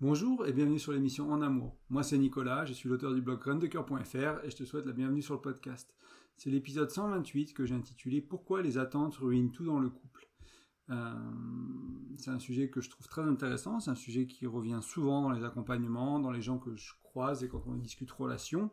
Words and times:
Bonjour 0.00 0.46
et 0.46 0.52
bienvenue 0.52 0.78
sur 0.78 0.92
l'émission 0.92 1.32
En 1.32 1.42
Amour. 1.42 1.76
Moi 1.90 2.04
c'est 2.04 2.18
Nicolas, 2.18 2.64
je 2.64 2.72
suis 2.72 2.88
l'auteur 2.88 3.12
du 3.12 3.20
blog 3.20 3.42
rundecoeur.fr 3.42 4.44
et 4.44 4.50
je 4.50 4.54
te 4.54 4.62
souhaite 4.64 4.86
la 4.86 4.92
bienvenue 4.92 5.22
sur 5.22 5.34
le 5.34 5.40
podcast. 5.40 5.92
C'est 6.36 6.50
l'épisode 6.50 6.88
128 6.88 7.52
que 7.52 7.66
j'ai 7.66 7.74
intitulé 7.74 8.20
Pourquoi 8.20 8.62
les 8.62 8.78
attentes 8.78 9.16
ruinent 9.16 9.50
tout 9.50 9.64
dans 9.64 9.80
le 9.80 9.90
couple. 9.90 10.28
Euh, 10.90 11.14
c'est 12.16 12.30
un 12.30 12.38
sujet 12.38 12.70
que 12.70 12.80
je 12.80 12.90
trouve 12.90 13.08
très 13.08 13.22
intéressant, 13.22 13.80
c'est 13.80 13.90
un 13.90 13.96
sujet 13.96 14.28
qui 14.28 14.46
revient 14.46 14.78
souvent 14.82 15.20
dans 15.20 15.32
les 15.32 15.42
accompagnements, 15.42 16.20
dans 16.20 16.30
les 16.30 16.42
gens 16.42 16.58
que 16.58 16.76
je 16.76 16.92
croise 17.02 17.42
et 17.42 17.48
quand 17.48 17.64
on 17.66 17.74
discute 17.74 18.12
relations. 18.12 18.70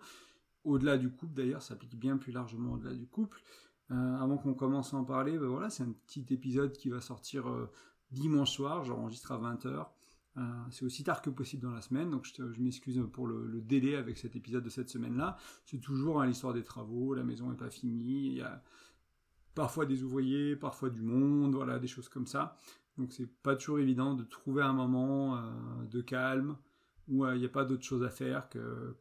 Au-delà 0.63 0.95
du 0.95 1.09
couple 1.09 1.33
d'ailleurs, 1.33 1.63
ça 1.63 1.69
s'applique 1.69 1.97
bien 1.97 2.17
plus 2.17 2.33
largement 2.33 2.73
au-delà 2.73 2.93
du 2.93 3.07
couple. 3.07 3.41
Euh, 3.89 4.15
avant 4.17 4.37
qu'on 4.37 4.53
commence 4.53 4.93
à 4.93 4.97
en 4.97 5.03
parler, 5.03 5.39
ben 5.39 5.47
voilà, 5.47 5.71
c'est 5.71 5.81
un 5.81 5.91
petit 6.05 6.23
épisode 6.29 6.73
qui 6.73 6.89
va 6.89 7.01
sortir 7.01 7.49
euh, 7.49 7.67
dimanche 8.11 8.51
soir, 8.51 8.83
j'enregistre 8.83 9.31
à 9.31 9.39
20h. 9.39 9.87
Euh, 10.37 10.41
c'est 10.69 10.83
aussi 10.83 11.03
tard 11.03 11.21
que 11.21 11.29
possible 11.29 11.63
dans 11.63 11.71
la 11.71 11.81
semaine, 11.81 12.11
donc 12.11 12.25
je, 12.25 12.61
m'excuse 12.61 13.01
pour 13.13 13.27
le, 13.27 13.61
délai 13.61 13.95
avec 13.95 14.17
cet 14.17 14.35
épisode 14.35 14.63
de 14.63 14.69
cette 14.69 14.89
semaine-là. 14.89 15.37
C'est 15.65 15.79
toujours 15.79 16.21
hein, 16.21 16.25
l'histoire 16.25 16.53
des 16.53 16.63
travaux, 16.63 17.13
la 17.13 17.23
maison 17.23 17.49
n'est 17.49 17.57
pas 17.57 17.69
finie, 17.69 18.27
il 18.27 18.33
y 18.33 18.41
a 18.41 18.61
parfois 19.53 19.85
des 19.85 20.03
ouvriers, 20.03 20.57
parfois 20.57 20.89
du 20.89 21.01
monde, 21.01 21.55
voilà, 21.55 21.79
des 21.79 21.87
choses 21.87 22.09
comme 22.09 22.27
ça. 22.27 22.57
Donc 22.97 23.13
c'est 23.13 23.27
pas 23.27 23.55
toujours 23.55 23.79
évident 23.79 24.13
de 24.13 24.23
trouver 24.23 24.63
un 24.63 24.73
moment 24.73 25.37
euh, 25.37 25.41
de 25.89 26.01
calme 26.01 26.57
où 27.07 27.23
euh, 27.23 27.35
il 27.35 27.39
n'y 27.39 27.45
a 27.45 27.49
pas 27.49 27.63
d'autre 27.63 27.83
chose 27.83 28.03
à 28.03 28.09
faire 28.09 28.49
que, 28.49 28.97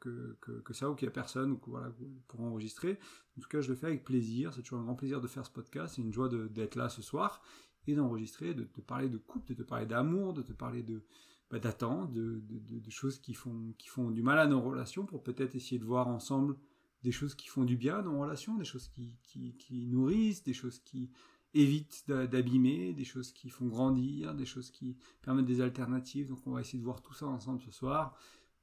ça, 0.72 0.90
ou 0.90 0.94
qu'il 0.94 1.06
n'y 1.06 1.10
a 1.10 1.14
personne 1.14 1.52
ou 1.52 1.56
pour 1.56 2.40
enregistrer. 2.40 2.98
En 3.36 3.40
tout 3.40 3.48
cas, 3.48 3.60
je 3.60 3.70
le 3.70 3.74
fais 3.74 3.86
avec 3.86 4.04
plaisir. 4.04 4.52
C'est 4.52 4.62
toujours 4.62 4.80
un 4.80 4.84
grand 4.84 4.94
plaisir 4.94 5.20
de 5.20 5.26
faire 5.26 5.44
ce 5.44 5.50
podcast. 5.50 5.94
C'est 5.96 6.02
une 6.02 6.12
joie 6.12 6.28
d'être 6.28 6.76
là 6.76 6.88
ce 6.88 7.02
soir 7.02 7.40
et 7.86 7.94
d'enregistrer, 7.94 8.54
de 8.54 8.64
te 8.64 8.80
parler 8.80 9.08
de 9.08 9.18
couple, 9.18 9.48
de 9.48 9.54
te 9.54 9.62
parler 9.62 9.86
d'amour, 9.86 10.32
de 10.32 10.42
te 10.42 10.52
parler 10.52 10.82
de 10.82 11.02
bah, 11.50 11.58
d'attente, 11.58 12.12
de, 12.12 12.42
de, 12.48 12.90
choses 12.90 13.18
qui 13.18 13.34
font, 13.34 13.74
qui 13.78 13.88
font 13.88 14.10
du 14.10 14.22
mal 14.22 14.38
à 14.38 14.46
nos 14.46 14.60
relations 14.60 15.04
pour 15.04 15.22
peut-être 15.22 15.54
essayer 15.54 15.78
de 15.78 15.84
voir 15.84 16.08
ensemble 16.08 16.56
des 17.02 17.12
choses 17.12 17.34
qui 17.34 17.48
font 17.48 17.64
du 17.64 17.76
bien 17.76 17.98
à 17.98 18.02
nos 18.02 18.18
relations, 18.18 18.56
des 18.56 18.64
choses 18.64 18.88
qui, 18.88 19.12
qui, 19.22 19.54
qui 19.58 19.86
nourrissent, 19.86 20.42
des 20.42 20.54
choses 20.54 20.78
qui 20.80 21.10
évitent 21.52 22.04
d'abîmer, 22.08 22.92
des 22.92 23.04
choses 23.04 23.32
qui 23.32 23.50
font 23.50 23.66
grandir, 23.66 24.34
des 24.34 24.46
choses 24.46 24.70
qui 24.70 24.96
permettent 25.22 25.46
des 25.46 25.60
alternatives. 25.60 26.28
Donc 26.28 26.38
on 26.46 26.52
va 26.52 26.60
essayer 26.60 26.78
de 26.78 26.84
voir 26.84 27.02
tout 27.02 27.14
ça 27.14 27.26
ensemble 27.26 27.60
ce 27.60 27.70
soir. 27.70 28.16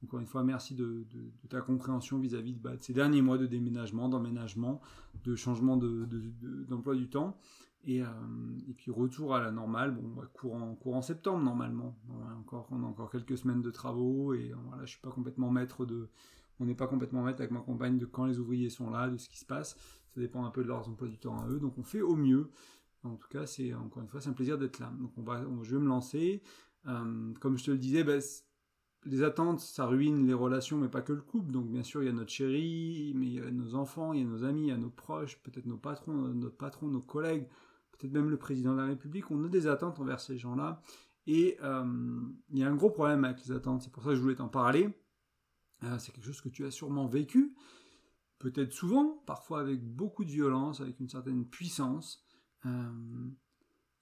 Encore 0.04 0.20
une 0.20 0.26
fois, 0.26 0.44
merci 0.44 0.74
de, 0.74 1.06
de, 1.12 1.48
ta 1.48 1.62
compréhension 1.62 2.18
vis-à-vis 2.18 2.56
bah, 2.56 2.76
de, 2.76 2.82
ces 2.82 2.94
derniers 2.94 3.22
mois 3.22 3.38
de 3.38 3.46
déménagement, 3.46 4.10
d'emménagement, 4.10 4.82
de 5.24 5.36
changement 5.36 5.78
d'emploi 5.78 6.96
du 6.96 7.08
temps. 7.08 7.38
Et, 7.84 8.04
euh, 8.04 8.08
et, 8.70 8.74
puis 8.74 8.92
retour 8.92 9.34
à 9.34 9.42
la 9.42 9.52
normale, 9.52 9.92
bon, 9.92 10.08
bah, 10.10 10.30
courant, 10.34 10.76
courant 10.76 11.02
septembre 11.02 11.44
normalement. 11.44 11.98
On 12.10 12.28
a, 12.28 12.36
encore, 12.36 12.72
encore 12.72 13.10
quelques 13.10 13.38
semaines 13.38 13.62
de 13.62 13.72
travaux 13.72 14.34
et 14.34 14.52
euh, 14.52 14.56
voilà, 14.68 14.86
je 14.86 14.92
suis 14.92 15.02
pas 15.02 15.10
complètement 15.10 15.50
maître 15.50 15.86
de, 15.86 16.08
on 16.60 16.66
n'est 16.66 16.76
pas 16.76 16.88
complètement 16.88 17.24
maître 17.24 17.42
avec 17.42 17.52
ma 17.52 17.62
compagne 17.62 17.98
de 17.98 18.06
quand 18.06 18.26
les 18.26 18.38
ouvriers 18.38 18.70
sont 18.70 18.92
là, 18.92 19.10
de 19.10 19.18
ce 19.18 19.28
qui 19.28 19.40
se 19.40 19.46
passe. 19.46 19.76
Ça 20.14 20.22
dépend 20.22 20.46
un 20.46 20.52
peu 20.52 20.64
de 20.64 20.68
leurs 20.68 20.88
emplois 20.90 21.08
du 21.08 21.18
temps 21.18 21.40
à 21.40 21.48
eux, 21.48 21.60
donc 21.60 21.78
on 21.78 21.84
fait 21.84 22.02
au 22.02 22.16
mieux. 22.16 22.52
En 23.04 23.16
tout 23.16 23.30
cas, 23.30 23.48
c'est 23.48 23.74
encore 23.74 24.04
une 24.04 24.10
fois, 24.10 24.22
c'est 24.22 24.30
un 24.30 24.34
plaisir 24.34 24.60
d'être 24.60 24.78
là. 24.78 24.92
Donc 25.00 25.12
on 25.18 25.24
va, 25.24 25.44
je 25.64 25.76
vais 25.76 25.82
me 25.82 25.88
lancer. 25.88 26.44
Euh, 26.88 27.34
comme 27.40 27.58
je 27.58 27.64
te 27.64 27.72
le 27.72 27.78
disais, 27.78 28.04
bah, 28.04 28.20
les 29.06 29.24
attentes, 29.24 29.60
ça 29.60 29.88
ruine 29.88 30.28
les 30.28 30.34
relations, 30.36 30.78
mais 30.78 30.88
pas 30.88 31.02
que 31.02 31.14
le 31.14 31.22
couple. 31.22 31.52
Donc 31.52 31.68
bien 31.68 31.82
sûr, 31.82 32.04
il 32.04 32.06
y 32.06 32.10
a 32.10 32.14
notre 32.14 32.30
chérie, 32.30 33.14
mais 33.16 33.26
il 33.26 33.34
y 33.34 33.40
a 33.40 33.50
nos 33.50 33.74
enfants, 33.74 34.14
il 34.14 34.20
y 34.20 34.24
a 34.24 34.28
nos 34.28 34.44
amis, 34.44 34.64
il 34.64 34.68
y 34.68 34.72
a 34.72 34.78
nos 34.78 34.92
proches, 34.92 35.42
peut-être 35.42 35.66
nos 35.66 35.78
patrons, 35.78 36.14
notre 36.14 36.58
patron, 36.58 36.88
nos 36.88 37.02
collègues 37.02 37.48
peut-être 38.02 38.14
même 38.14 38.30
le 38.30 38.38
président 38.38 38.74
de 38.74 38.80
la 38.80 38.88
République, 38.88 39.30
on 39.30 39.44
a 39.44 39.48
des 39.48 39.68
attentes 39.68 40.00
envers 40.00 40.20
ces 40.20 40.38
gens-là. 40.38 40.82
Et 41.28 41.58
euh, 41.62 42.22
il 42.50 42.58
y 42.58 42.64
a 42.64 42.68
un 42.68 42.76
gros 42.76 42.90
problème 42.90 43.24
avec 43.26 43.46
les 43.46 43.52
attentes, 43.52 43.84
c'est 43.84 43.92
pour 43.92 44.04
ça 44.04 44.10
que 44.10 44.16
je 44.16 44.22
voulais 44.22 44.36
t'en 44.36 44.48
parler. 44.48 44.90
Euh, 45.84 45.98
c'est 46.00 46.12
quelque 46.12 46.26
chose 46.26 46.42
que 46.42 46.50
tu 46.50 46.66
as 46.66 46.72
sûrement 46.72 47.08
vécu, 47.08 47.56
peut-être 48.40 48.72
souvent, 48.72 49.22
parfois 49.26 49.60
avec 49.60 49.84
beaucoup 49.84 50.26
de 50.26 50.32
violence, 50.32 50.82
avec 50.82 51.00
une 51.00 51.10
certaine 51.10 51.46
puissance. 51.46 52.24
Euh, 52.66 53.30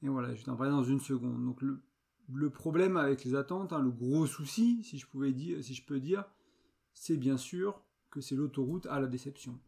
et 0.01 0.07
voilà, 0.07 0.33
je 0.33 0.39
vais 0.39 0.45
t'en 0.45 0.55
parler 0.55 0.71
dans 0.71 0.83
une 0.83 0.99
seconde. 0.99 1.43
Donc 1.43 1.61
le, 1.61 2.49
problème 2.49 2.95
avec 2.95 3.23
les 3.25 3.35
attentes, 3.35 3.73
hein, 3.73 3.81
le 3.81 3.91
gros 3.91 4.25
souci, 4.25 4.83
si 4.83 4.97
je 4.97 5.07
pouvais 5.07 5.33
dire, 5.33 5.61
si 5.63 5.73
je 5.73 5.85
peux 5.85 5.99
dire, 5.99 6.23
c'est 6.93 7.17
bien 7.17 7.37
sûr 7.37 7.81
que 8.11 8.21
c'est 8.21 8.35
l'autoroute 8.35 8.85
à 8.87 8.99
la 8.99 9.07
déception. 9.07 9.59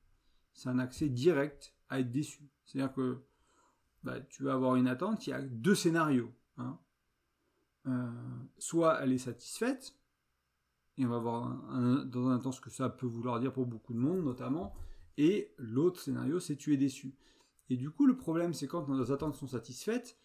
C'est 0.53 0.69
un 0.69 0.79
accès 0.79 1.09
direct 1.09 1.73
à 1.89 1.99
être 1.99 2.11
déçu. 2.11 2.49
C'est-à-dire 2.65 2.93
que 2.93 3.21
bah, 4.03 4.19
tu 4.21 4.43
vas 4.43 4.53
avoir 4.53 4.75
une 4.75 4.87
attente, 4.87 5.27
il 5.27 5.31
y 5.31 5.33
a 5.33 5.41
deux 5.41 5.75
scénarios. 5.75 6.31
Hein. 6.57 6.79
Euh, 7.87 8.11
soit 8.57 9.01
elle 9.01 9.11
est 9.11 9.17
satisfaite, 9.17 9.95
et 10.97 11.05
on 11.05 11.09
va 11.09 11.19
voir 11.19 12.05
dans 12.05 12.29
un 12.29 12.37
temps 12.37 12.51
ce 12.51 12.61
que 12.61 12.69
ça 12.69 12.89
peut 12.89 13.07
vouloir 13.07 13.39
dire 13.39 13.51
pour 13.51 13.65
beaucoup 13.65 13.93
de 13.93 13.99
monde 13.99 14.23
notamment, 14.23 14.75
et 15.17 15.53
l'autre 15.57 15.99
scénario 15.99 16.39
c'est 16.39 16.55
tu 16.55 16.73
es 16.73 16.77
déçu. 16.77 17.15
Et 17.69 17.77
du 17.77 17.89
coup 17.89 18.05
le 18.05 18.17
problème 18.17 18.53
c'est 18.53 18.67
quand 18.67 18.87
nos 18.87 19.11
attentes 19.11 19.35
sont 19.35 19.47
satisfaites, 19.47 20.17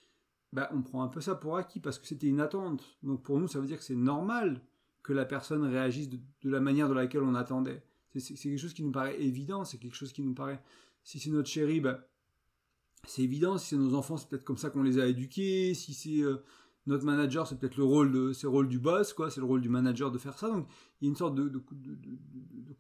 bah, 0.53 0.71
on 0.73 0.83
prend 0.83 1.03
un 1.03 1.09
peu 1.09 1.21
ça 1.21 1.35
pour 1.35 1.57
acquis 1.57 1.81
parce 1.81 1.99
que 1.99 2.07
c'était 2.07 2.27
une 2.27 2.41
attente. 2.41 2.99
Donc 3.03 3.23
pour 3.23 3.39
nous 3.39 3.49
ça 3.49 3.59
veut 3.59 3.67
dire 3.67 3.79
que 3.79 3.85
c'est 3.85 3.95
normal 3.95 4.61
que 5.03 5.13
la 5.13 5.25
personne 5.25 5.63
réagisse 5.65 6.09
de, 6.09 6.19
la 6.43 6.61
manière 6.61 6.89
de 6.89 6.95
laquelle 6.95 7.23
on 7.23 7.35
attendait. 7.35 7.83
C'est 8.19 8.35
quelque 8.35 8.59
chose 8.59 8.75
qui 8.75 8.83
nous 8.83 8.91
paraît 8.91 9.21
évident, 9.21 9.65
c'est 9.65 9.79
quelque 9.79 9.95
chose 9.95 10.13
qui 10.13 10.23
nous 10.23 10.35
paraît... 10.35 10.61
Si 11.05 11.21
c'est 11.21 11.31
notre 11.31 11.49
chérie, 11.49 11.81
bah, 11.81 12.09
c'est 13.07 13.23
évident, 13.23 13.59
si 13.59 13.69
c'est 13.69 13.77
nos 13.77 13.95
enfants, 13.95 14.17
c'est 14.17 14.29
peut-être 14.29 14.45
comme 14.45 14.59
ça 14.59 14.71
qu'on 14.71 14.83
les 14.83 14.99
a 14.99 15.07
éduqués, 15.07 15.75
si 15.75 15.95
c'est 15.95 16.23
euh, 16.23 16.43
notre 16.87 17.05
manager, 17.05 17.47
c'est 17.47 17.59
peut-être 17.59 17.77
le 17.77 17.85
rôle 17.85 18.13
de, 18.13 18.33
c'est 18.33 18.45
le 18.45 18.51
rôle 18.51 18.69
du 18.69 18.79
boss, 18.79 19.13
quoi, 19.13 19.31
c'est 19.31 19.41
le 19.41 19.47
rôle 19.47 19.61
du 19.61 19.69
manager 19.69 20.11
de 20.11 20.19
faire 20.19 20.39
ça. 20.39 20.49
Donc, 20.49 20.67
il 21.01 21.07
y 21.07 21.09
a 21.09 21.11
une 21.11 21.17
sorte 21.17 21.35
de, 21.35 21.63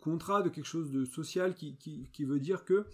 contrat, 0.00 0.42
de 0.42 0.48
quelque 0.48 0.66
chose 0.66 0.91
de 0.91 1.04
social 1.04 1.54
qui, 1.54 2.25
veut 2.25 2.41
dire 2.41 2.64
que 2.64 2.87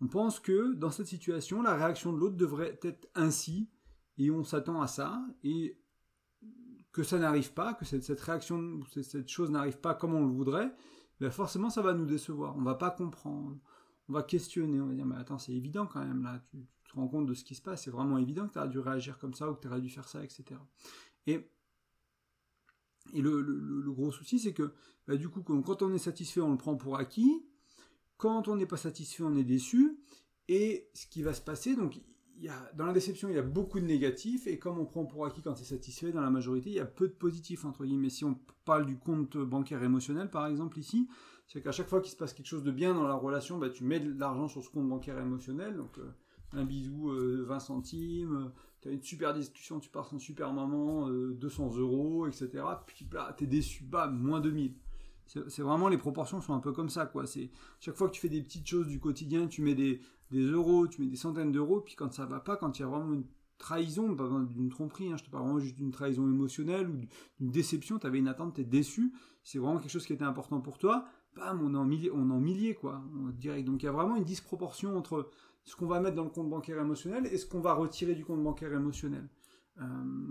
on 0.00 0.08
pense 0.08 0.40
que 0.40 0.74
dans 0.74 0.90
cette 0.90 1.06
situation, 1.06 1.62
la 1.62 1.76
réaction 1.76 2.12
de 2.12 2.18
l'autre 2.18 2.36
devrait 2.36 2.78
être 2.82 3.08
ainsi, 3.14 3.68
et 4.18 4.30
on 4.30 4.44
s'attend 4.44 4.80
à 4.80 4.86
ça, 4.86 5.24
et 5.44 5.78
que 6.92 7.02
ça 7.02 7.18
n'arrive 7.18 7.52
pas, 7.52 7.74
que 7.74 7.84
cette, 7.84 8.02
cette 8.02 8.20
réaction, 8.20 8.80
cette 8.90 9.28
chose 9.28 9.50
n'arrive 9.50 9.78
pas 9.78 9.94
comme 9.94 10.14
on 10.14 10.26
le 10.26 10.32
voudrait, 10.32 10.74
ben 11.20 11.30
forcément 11.30 11.70
ça 11.70 11.82
va 11.82 11.94
nous 11.94 12.04
décevoir. 12.04 12.56
On 12.56 12.62
va 12.62 12.74
pas 12.74 12.90
comprendre 12.90 13.56
on 14.08 14.12
va 14.12 14.22
questionner, 14.22 14.80
on 14.80 14.86
va 14.86 14.94
dire, 14.94 15.06
mais 15.06 15.16
attends, 15.16 15.38
c'est 15.38 15.52
évident 15.52 15.86
quand 15.86 16.04
même, 16.04 16.22
là, 16.22 16.42
tu, 16.50 16.66
te 16.88 16.94
rends 16.94 17.08
compte 17.08 17.26
de 17.26 17.34
ce 17.34 17.44
qui 17.44 17.54
se 17.54 17.62
passe, 17.62 17.84
c'est 17.84 17.90
vraiment 17.90 18.18
évident 18.18 18.46
que 18.46 18.52
tu 18.52 18.58
as 18.58 18.66
dû 18.66 18.78
réagir 18.78 19.18
comme 19.18 19.34
ça, 19.34 19.50
ou 19.50 19.54
que 19.54 19.62
tu 19.62 19.68
aurais 19.68 19.80
dû 19.80 19.88
faire 19.88 20.08
ça, 20.08 20.22
etc. 20.22 20.44
Et, 21.26 21.48
et 23.14 23.20
le, 23.22 23.90
gros 23.92 24.10
souci, 24.10 24.38
c'est 24.38 24.52
que, 24.52 24.72
bah, 25.06 25.16
du 25.16 25.28
coup, 25.28 25.42
quand 25.42 25.82
on 25.82 25.92
est 25.94 25.98
satisfait, 25.98 26.40
on 26.40 26.52
le 26.52 26.58
prend 26.58 26.76
pour 26.76 26.98
acquis, 26.98 27.46
quand 28.16 28.48
on 28.48 28.56
n'est 28.56 28.66
pas 28.66 28.76
satisfait, 28.76 29.22
on 29.22 29.36
est 29.36 29.44
déçu, 29.44 29.98
et 30.48 30.90
ce 30.94 31.06
qui 31.06 31.22
va 31.22 31.32
se 31.32 31.40
passer, 31.40 31.74
donc, 31.74 32.00
y 32.38 32.48
a, 32.48 32.72
dans 32.74 32.86
la 32.86 32.92
déception, 32.92 33.28
il 33.28 33.34
y 33.34 33.38
a 33.38 33.42
beaucoup 33.42 33.80
de 33.80 33.86
négatifs, 33.86 34.46
et 34.46 34.58
comme 34.58 34.78
on 34.78 34.84
prend 34.84 35.04
pour 35.04 35.24
acquis 35.24 35.42
quand 35.42 35.56
c'est 35.56 35.64
satisfait, 35.64 36.12
dans 36.12 36.20
la 36.20 36.30
majorité, 36.30 36.70
il 36.70 36.76
y 36.76 36.80
a 36.80 36.86
peu 36.86 37.08
de 37.08 37.14
positifs, 37.14 37.64
entre 37.64 37.84
guillemets. 37.84 38.10
Si 38.10 38.24
on 38.24 38.38
parle 38.64 38.86
du 38.86 38.98
compte 38.98 39.36
bancaire 39.36 39.82
émotionnel, 39.82 40.30
par 40.30 40.46
exemple, 40.46 40.78
ici, 40.78 41.08
c'est 41.46 41.62
qu'à 41.62 41.72
chaque 41.72 41.88
fois 41.88 42.00
qu'il 42.00 42.10
se 42.10 42.16
passe 42.16 42.32
quelque 42.32 42.46
chose 42.46 42.62
de 42.62 42.70
bien 42.70 42.94
dans 42.94 43.06
la 43.06 43.14
relation, 43.14 43.58
bah, 43.58 43.70
tu 43.70 43.84
mets 43.84 44.00
de 44.00 44.18
l'argent 44.18 44.48
sur 44.48 44.62
ce 44.62 44.70
compte 44.70 44.88
bancaire 44.88 45.18
émotionnel, 45.18 45.76
donc 45.76 45.98
euh, 45.98 46.10
un 46.52 46.64
bisou, 46.64 47.08
20 47.08 47.14
euh, 47.14 47.58
centimes, 47.58 48.36
euh, 48.36 48.48
tu 48.80 48.88
as 48.88 48.92
une 48.92 49.02
super 49.02 49.34
discussion, 49.34 49.78
tu 49.78 49.90
pars 49.90 50.12
un 50.12 50.18
super 50.18 50.52
moment, 50.52 51.08
200 51.08 51.76
euros, 51.76 52.26
etc. 52.26 52.50
Puis 52.86 53.04
bah, 53.04 53.36
es 53.40 53.46
déçu, 53.46 53.84
bam, 53.84 54.18
moins 54.18 54.40
2000. 54.40 54.74
C'est 55.26 55.62
vraiment 55.62 55.88
les 55.88 55.96
proportions 55.96 56.40
sont 56.40 56.52
un 56.52 56.58
peu 56.58 56.72
comme 56.72 56.90
ça, 56.90 57.06
quoi. 57.06 57.26
C'est 57.26 57.50
chaque 57.80 57.94
fois 57.94 58.08
que 58.08 58.14
tu 58.14 58.20
fais 58.20 58.28
des 58.28 58.42
petites 58.42 58.66
choses 58.66 58.88
du 58.88 58.98
quotidien, 58.98 59.46
tu 59.46 59.62
mets 59.62 59.74
des, 59.74 60.00
des 60.30 60.42
euros, 60.42 60.88
tu 60.88 61.00
mets 61.00 61.06
des 61.06 61.16
centaines 61.16 61.52
d'euros, 61.52 61.80
puis 61.80 61.94
quand 61.94 62.12
ça 62.12 62.26
va 62.26 62.40
pas, 62.40 62.56
quand 62.56 62.78
il 62.78 62.82
y 62.82 62.84
a 62.84 62.88
vraiment 62.88 63.12
une 63.12 63.24
trahison, 63.62 64.14
pas 64.16 64.28
d'une 64.50 64.68
tromperie, 64.68 65.12
hein, 65.12 65.16
je 65.16 65.24
te 65.24 65.30
parle 65.30 65.44
vraiment 65.44 65.60
juste 65.60 65.76
d'une 65.76 65.92
trahison 65.92 66.26
émotionnelle 66.26 66.88
ou 66.90 66.96
d'une 67.38 67.50
déception, 67.50 67.98
tu 67.98 68.06
avais 68.06 68.18
une 68.18 68.28
attente, 68.28 68.54
tu 68.54 68.60
es 68.60 68.64
déçu, 68.64 69.12
c'est 69.44 69.58
vraiment 69.58 69.78
quelque 69.78 69.92
chose 69.92 70.04
qui 70.04 70.12
était 70.12 70.24
important 70.24 70.60
pour 70.60 70.78
toi, 70.78 71.06
bam, 71.36 71.62
on 71.62 71.74
est 71.74 71.78
en 71.78 71.84
milliers, 71.84 72.10
on 72.12 72.30
en 72.30 72.40
milliers, 72.40 72.74
quoi, 72.74 73.02
direct. 73.38 73.66
Donc 73.66 73.82
il 73.82 73.86
y 73.86 73.88
a 73.88 73.92
vraiment 73.92 74.16
une 74.16 74.24
disproportion 74.24 74.96
entre 74.96 75.30
ce 75.64 75.76
qu'on 75.76 75.86
va 75.86 76.00
mettre 76.00 76.16
dans 76.16 76.24
le 76.24 76.30
compte 76.30 76.50
bancaire 76.50 76.80
émotionnel 76.80 77.26
et 77.26 77.38
ce 77.38 77.46
qu'on 77.46 77.60
va 77.60 77.74
retirer 77.74 78.14
du 78.14 78.24
compte 78.24 78.42
bancaire 78.42 78.72
émotionnel. 78.72 79.28
Euh, 79.80 79.84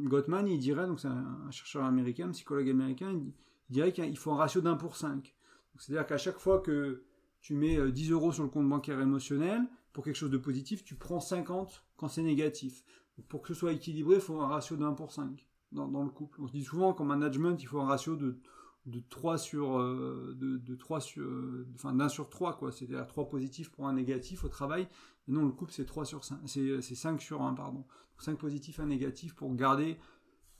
Gottman, 0.03 0.47
il 0.47 0.59
dirait, 0.59 0.87
donc 0.87 0.99
c'est 0.99 1.07
un, 1.07 1.49
chercheur 1.51 1.83
américain, 1.83 2.29
psychologue 2.29 2.69
américain, 2.69 3.11
il, 3.11 3.33
dirait 3.69 3.93
qu'il 3.93 4.17
faut 4.17 4.31
un 4.31 4.37
ratio 4.37 4.61
d'un 4.61 4.75
pour 4.75 4.97
cinq. 4.97 5.33
C'est-à-dire 5.77 6.05
qu'à 6.05 6.17
chaque 6.17 6.37
fois 6.37 6.59
que 6.59 7.03
tu 7.39 7.55
mets 7.55 7.91
10 7.91 8.11
euh, 8.11 8.15
euros 8.15 8.31
sur 8.31 8.43
le 8.43 8.49
compte 8.49 8.67
bancaire 8.67 8.99
émotionnel, 8.99 9.61
pour 9.93 10.03
quelque 10.03 10.15
chose 10.15 10.29
de 10.29 10.37
positif, 10.37 10.83
tu 10.83 10.95
prends 10.95 11.19
50 11.19 11.85
quand 11.97 12.07
c'est 12.07 12.21
négatif. 12.21 12.83
pour 13.29 13.41
que 13.41 13.49
ce 13.49 13.53
soit 13.53 13.71
équilibré, 13.73 14.15
il 14.15 14.21
faut 14.21 14.39
un 14.41 14.47
ratio 14.47 14.75
d'un 14.75 14.93
pour 14.93 15.11
cinq 15.11 15.47
dans, 15.71 15.87
dans 15.87 16.03
le 16.03 16.09
couple. 16.09 16.41
On 16.41 16.47
se 16.47 16.51
dit 16.51 16.63
souvent 16.63 16.93
qu'en 16.93 17.05
management, 17.05 17.57
il 17.61 17.65
faut 17.65 17.79
un 17.79 17.85
ratio 17.85 18.15
de 18.15 18.37
de 18.85 18.99
3 19.09 19.37
sur 19.37 19.77
euh, 19.77 20.35
de, 20.39 20.57
de 20.57 20.75
3 20.75 21.01
sur 21.01 21.29
enfin 21.75 21.93
d'un 21.93 22.09
sur 22.09 22.29
3 22.29 22.57
quoi 22.57 22.71
c'est-à-dire 22.71 23.05
3 23.05 23.29
positifs 23.29 23.69
pour 23.69 23.87
un 23.87 23.93
négatif 23.93 24.43
au 24.43 24.49
travail 24.49 24.87
et 25.27 25.31
non 25.31 25.45
le 25.45 25.51
couple 25.51 25.71
c'est 25.71 25.85
3 25.85 26.03
sur 26.03 26.23
5 26.23 26.39
c'est 26.45 26.81
c'est 26.81 26.95
5 26.95 27.21
sur 27.21 27.43
1 27.43 27.53
pardon 27.53 27.85
5 28.17 28.37
positifs 28.37 28.79
un 28.79 28.87
négatif 28.87 29.35
pour 29.35 29.53
garder 29.55 29.97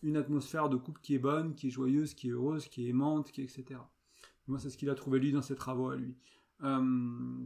une 0.04 0.18
atmosphère 0.18 0.70
de 0.70 0.78
couple 0.78 1.00
qui 1.02 1.16
est 1.16 1.20
bonne, 1.20 1.54
qui 1.54 1.68
est 1.68 1.70
joyeuse, 1.70 2.14
qui 2.14 2.30
est 2.30 2.32
heureuse, 2.32 2.68
qui 2.68 2.86
est 2.86 2.90
aimante, 2.90 3.32
qui 3.32 3.42
etc. 3.42 3.80
Moi, 4.48 4.60
c'est 4.60 4.70
ce 4.70 4.78
qu'il 4.78 4.90
a 4.90 4.96
trouvé 4.96 5.20
lui 5.20 5.32
dans 5.32 5.42
ses 5.42 5.56
travaux 5.56 5.90
à 5.90 5.96
lui. 5.96 6.16
Euh, 6.64 7.46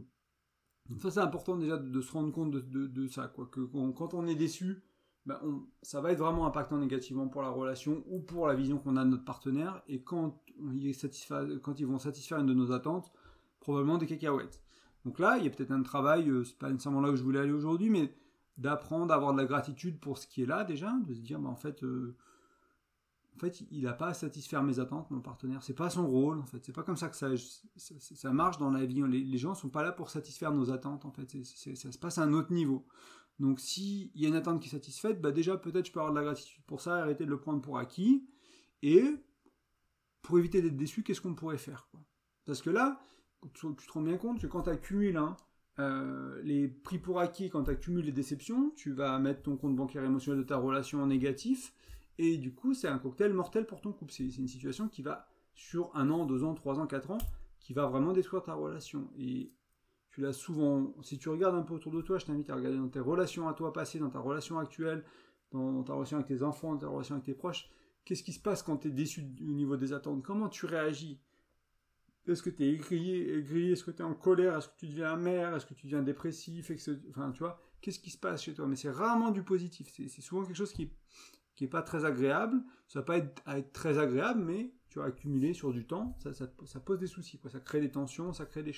ça, 0.98 1.10
c'est 1.10 1.20
important 1.20 1.56
déjà 1.56 1.76
de, 1.76 2.00
se 2.00 2.12
rendre 2.12 2.32
compte 2.32 2.50
de, 2.52 3.06
ça, 3.08 3.28
quoi. 3.28 3.46
Que 3.46 3.60
quand 3.92 4.14
on 4.14 4.26
est 4.26 4.34
déçu, 4.34 4.82
ben 5.26 5.40
ça 5.82 6.00
va 6.00 6.12
être 6.12 6.20
vraiment 6.20 6.46
impactant 6.46 6.78
négativement 6.78 7.26
pour 7.26 7.42
la 7.42 7.50
relation 7.50 8.04
ou 8.08 8.20
pour 8.20 8.46
la 8.46 8.54
vision 8.54 8.78
qu'on 8.78 8.96
a 8.96 9.04
de 9.04 9.10
notre 9.10 9.24
partenaire. 9.24 9.82
Et 9.88 10.00
quand, 10.00 10.40
ils 10.56 11.86
vont 11.86 11.98
satisfaire 11.98 12.38
une 12.38 12.46
de 12.46 12.54
nos 12.54 12.70
attentes, 12.70 13.12
probablement 13.58 13.98
des 13.98 14.06
cacahuètes. 14.06 14.62
Donc 15.04 15.18
là, 15.18 15.36
il 15.38 15.44
y 15.44 15.46
a 15.48 15.50
peut-être 15.50 15.72
un 15.72 15.82
travail, 15.82 16.28
euh, 16.28 16.44
c'est 16.44 16.58
pas 16.58 16.70
nécessairement 16.70 17.00
là 17.00 17.10
où 17.10 17.16
je 17.16 17.22
voulais 17.22 17.40
aller 17.40 17.52
aujourd'hui, 17.52 17.90
mais 17.90 18.12
d'apprendre 18.56 19.12
à 19.12 19.16
avoir 19.16 19.32
de 19.32 19.38
la 19.38 19.46
gratitude 19.46 19.98
pour 20.00 20.18
ce 20.18 20.26
qui 20.26 20.42
est 20.42 20.46
là 20.46 20.64
déjà, 20.64 20.92
de 21.06 21.14
se 21.14 21.20
dire, 21.20 21.38
ben, 21.40 21.50
en 21.50 21.56
fait, 21.56 21.82
euh, 21.82 22.16
en 23.36 23.38
fait, 23.38 23.62
il 23.70 23.82
n'a 23.82 23.92
pas 23.92 24.08
à 24.08 24.14
satisfaire 24.14 24.62
mes 24.62 24.78
attentes, 24.78 25.10
mon 25.10 25.20
partenaire. 25.20 25.62
C'est 25.62 25.74
pas 25.74 25.90
son 25.90 26.06
rôle, 26.06 26.38
en 26.38 26.46
fait. 26.46 26.64
C'est 26.64 26.72
pas 26.72 26.82
comme 26.82 26.96
ça 26.96 27.08
que 27.08 27.16
ça, 27.16 27.28
ça, 27.76 28.32
marche 28.32 28.58
dans 28.58 28.70
la 28.70 28.86
vie. 28.86 29.02
Les, 29.08 29.20
les, 29.20 29.38
gens 29.38 29.54
sont 29.54 29.68
pas 29.68 29.82
là 29.82 29.92
pour 29.92 30.08
satisfaire 30.08 30.52
nos 30.52 30.70
attentes, 30.70 31.04
en 31.04 31.10
fait. 31.10 31.44
ça 31.44 31.92
se 31.92 31.98
passe 31.98 32.16
à 32.16 32.22
un 32.22 32.32
autre 32.32 32.52
niveau. 32.52 32.86
Donc, 33.38 33.60
s'il 33.60 34.10
y 34.14 34.24
a 34.24 34.28
une 34.28 34.34
attente 34.34 34.60
qui 34.60 34.68
est 34.68 34.72
satisfaite, 34.72 35.20
bah 35.20 35.30
déjà, 35.30 35.56
peut-être 35.56 35.86
je 35.86 35.92
peux 35.92 36.00
avoir 36.00 36.12
de 36.12 36.18
la 36.18 36.24
gratitude 36.24 36.62
pour 36.66 36.80
ça, 36.80 36.96
arrêter 36.96 37.24
de 37.24 37.30
le 37.30 37.38
prendre 37.38 37.60
pour 37.60 37.78
acquis. 37.78 38.26
Et 38.82 39.04
pour 40.22 40.38
éviter 40.38 40.62
d'être 40.62 40.76
déçu, 40.76 41.02
qu'est-ce 41.02 41.20
qu'on 41.20 41.34
pourrait 41.34 41.58
faire 41.58 41.88
Parce 42.44 42.62
que 42.62 42.70
là, 42.70 43.00
tu, 43.52 43.66
te 43.74 43.92
rends 43.92 44.02
bien 44.02 44.16
compte 44.16 44.40
que 44.40 44.46
quand 44.46 44.62
tu 44.62 44.70
accumules 44.70 45.16
hein, 45.16 45.36
euh, 45.78 46.40
les 46.42 46.68
prix 46.68 46.98
pour 46.98 47.20
acquis, 47.20 47.50
quand 47.50 47.64
tu 47.64 47.70
accumules 47.70 48.04
les 48.04 48.12
déceptions, 48.12 48.70
tu 48.76 48.92
vas 48.92 49.18
mettre 49.18 49.42
ton 49.42 49.56
compte 49.56 49.76
bancaire 49.76 50.04
émotionnel 50.04 50.42
de 50.42 50.46
ta 50.46 50.56
relation 50.56 51.02
en 51.02 51.06
négatif 51.06 51.74
et 52.18 52.38
du 52.38 52.54
coup, 52.54 52.74
c'est 52.74 52.88
un 52.88 52.98
cocktail 52.98 53.32
mortel 53.32 53.66
pour 53.66 53.80
ton 53.80 53.92
couple. 53.92 54.12
C'est 54.12 54.24
une 54.24 54.48
situation 54.48 54.88
qui 54.88 55.02
va, 55.02 55.28
sur 55.54 55.94
un 55.94 56.10
an, 56.10 56.24
deux 56.26 56.44
ans, 56.44 56.54
trois 56.54 56.78
ans, 56.78 56.86
quatre 56.86 57.10
ans, 57.10 57.18
qui 57.60 57.74
va 57.74 57.86
vraiment 57.86 58.12
détruire 58.12 58.42
ta 58.42 58.54
relation. 58.54 59.08
Tu 60.16 60.22
l'as 60.22 60.32
souvent, 60.32 60.94
si 61.02 61.18
tu 61.18 61.28
regardes 61.28 61.56
un 61.56 61.62
peu 61.62 61.74
autour 61.74 61.92
de 61.92 62.00
toi, 62.00 62.16
je 62.16 62.24
t'invite 62.24 62.48
à 62.48 62.54
regarder 62.54 62.78
dans 62.78 62.88
tes 62.88 63.00
relations 63.00 63.48
à 63.48 63.52
toi 63.52 63.70
passées, 63.74 63.98
dans 63.98 64.08
ta 64.08 64.18
relation 64.18 64.58
actuelle, 64.58 65.04
dans, 65.52 65.82
ta 65.82 65.92
relation 65.92 66.16
avec 66.16 66.26
tes 66.26 66.42
enfants, 66.42 66.72
dans 66.72 66.78
ta 66.78 66.88
relation 66.88 67.16
avec 67.16 67.26
tes 67.26 67.34
proches. 67.34 67.68
Qu'est-ce 68.06 68.22
qui 68.22 68.32
se 68.32 68.40
passe 68.40 68.62
quand 68.62 68.78
tu 68.78 68.88
es 68.88 68.90
déçu 68.90 69.20
au 69.42 69.52
niveau 69.52 69.76
des 69.76 69.92
attentes? 69.92 70.22
Comment 70.22 70.48
tu 70.48 70.64
réagis? 70.64 71.20
Est-ce 72.26 72.42
que 72.42 72.48
tu 72.48 72.64
es 72.64 72.72
aigri, 72.72 73.72
Est-ce 73.72 73.84
que 73.84 73.90
tu 73.90 73.98
es 73.98 74.06
en 74.06 74.14
colère? 74.14 74.56
Est-ce 74.56 74.68
que 74.68 74.76
tu 74.78 74.86
deviens 74.86 75.12
amer? 75.12 75.54
Est-ce 75.54 75.66
que 75.66 75.74
tu 75.74 75.84
deviens 75.86 76.00
dépressif? 76.00 76.72
Enfin, 77.10 77.30
tu 77.32 77.40
vois, 77.40 77.60
qu'est-ce 77.82 78.00
qui 78.00 78.08
se 78.08 78.16
passe 78.16 78.42
chez 78.42 78.54
toi? 78.54 78.66
Mais 78.66 78.76
c'est 78.76 78.88
rarement 78.88 79.32
du 79.32 79.42
positif. 79.42 79.92
C'est 79.94 80.22
souvent 80.22 80.46
quelque 80.46 80.56
chose 80.56 80.72
qui, 80.72 80.90
qui 81.56 81.64
est 81.64 81.68
pas 81.68 81.82
très 81.82 82.06
agréable. 82.06 82.62
Ça 82.88 83.00
va 83.00 83.04
pas 83.04 83.18
être, 83.18 83.42
être 83.48 83.72
très 83.74 83.98
agréable, 83.98 84.42
mais 84.42 84.72
tu 84.88 84.98
vas 84.98 85.04
accumuler 85.04 85.52
sur 85.52 85.74
du 85.74 85.86
temps, 85.86 86.16
ça, 86.64 86.80
pose 86.80 86.98
des 86.98 87.06
soucis, 87.06 87.38
ça 87.52 87.60
crée 87.60 87.82
des 87.82 87.90
tensions, 87.90 88.32
ça 88.32 88.46
crée 88.46 88.62
des 88.62 88.72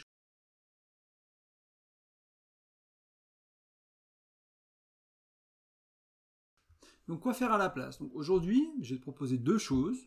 Donc 7.08 7.20
quoi 7.20 7.32
faire 7.32 7.52
à 7.52 7.58
la 7.58 7.70
place? 7.70 8.00
Aujourd'hui, 8.12 8.70
je 8.80 8.94
vais 8.94 8.98
te 8.98 9.02
proposer 9.02 9.38
deux 9.38 9.58
choses 9.58 9.98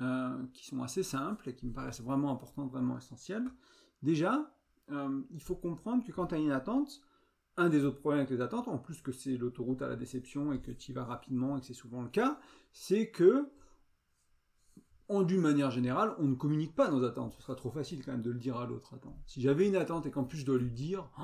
euh, 0.00 0.46
qui 0.54 0.64
sont 0.64 0.82
assez 0.82 1.02
simples 1.02 1.50
et 1.50 1.54
qui 1.54 1.66
me 1.66 1.72
paraissent 1.72 2.00
vraiment 2.00 2.32
importantes, 2.32 2.70
vraiment 2.70 2.96
essentielles. 2.96 3.46
Déjà, 4.02 4.50
euh, 4.90 5.20
il 5.30 5.42
faut 5.42 5.56
comprendre 5.56 6.02
que 6.04 6.10
quand 6.10 6.28
tu 6.28 6.34
as 6.34 6.38
une 6.38 6.50
attente, 6.50 7.02
un 7.58 7.68
des 7.68 7.84
autres 7.84 7.98
problèmes 7.98 8.20
avec 8.20 8.30
les 8.30 8.40
attentes, 8.40 8.66
en 8.68 8.78
plus 8.78 9.02
que 9.02 9.12
c'est 9.12 9.36
l'autoroute 9.36 9.82
à 9.82 9.88
la 9.88 9.96
déception 9.96 10.52
et 10.52 10.62
que 10.62 10.70
tu 10.70 10.92
y 10.92 10.94
vas 10.94 11.04
rapidement 11.04 11.56
et 11.58 11.60
que 11.60 11.66
c'est 11.66 11.74
souvent 11.74 12.00
le 12.00 12.08
cas, 12.08 12.40
c'est 12.72 13.10
que, 13.10 13.50
en 15.08 15.22
d'une 15.22 15.40
manière 15.42 15.70
générale, 15.70 16.14
on 16.18 16.28
ne 16.28 16.34
communique 16.34 16.74
pas 16.74 16.90
nos 16.90 17.04
attentes. 17.04 17.34
Ce 17.34 17.42
sera 17.42 17.56
trop 17.56 17.70
facile 17.70 18.02
quand 18.04 18.12
même 18.12 18.22
de 18.22 18.30
le 18.30 18.38
dire 18.38 18.56
à 18.56 18.66
l'autre. 18.66 18.94
Attends, 18.94 19.20
si 19.26 19.42
j'avais 19.42 19.68
une 19.68 19.76
attente 19.76 20.06
et 20.06 20.10
qu'en 20.10 20.24
plus 20.24 20.38
je 20.38 20.46
dois 20.46 20.58
lui 20.58 20.70
dire, 20.70 21.10
oh, 21.18 21.22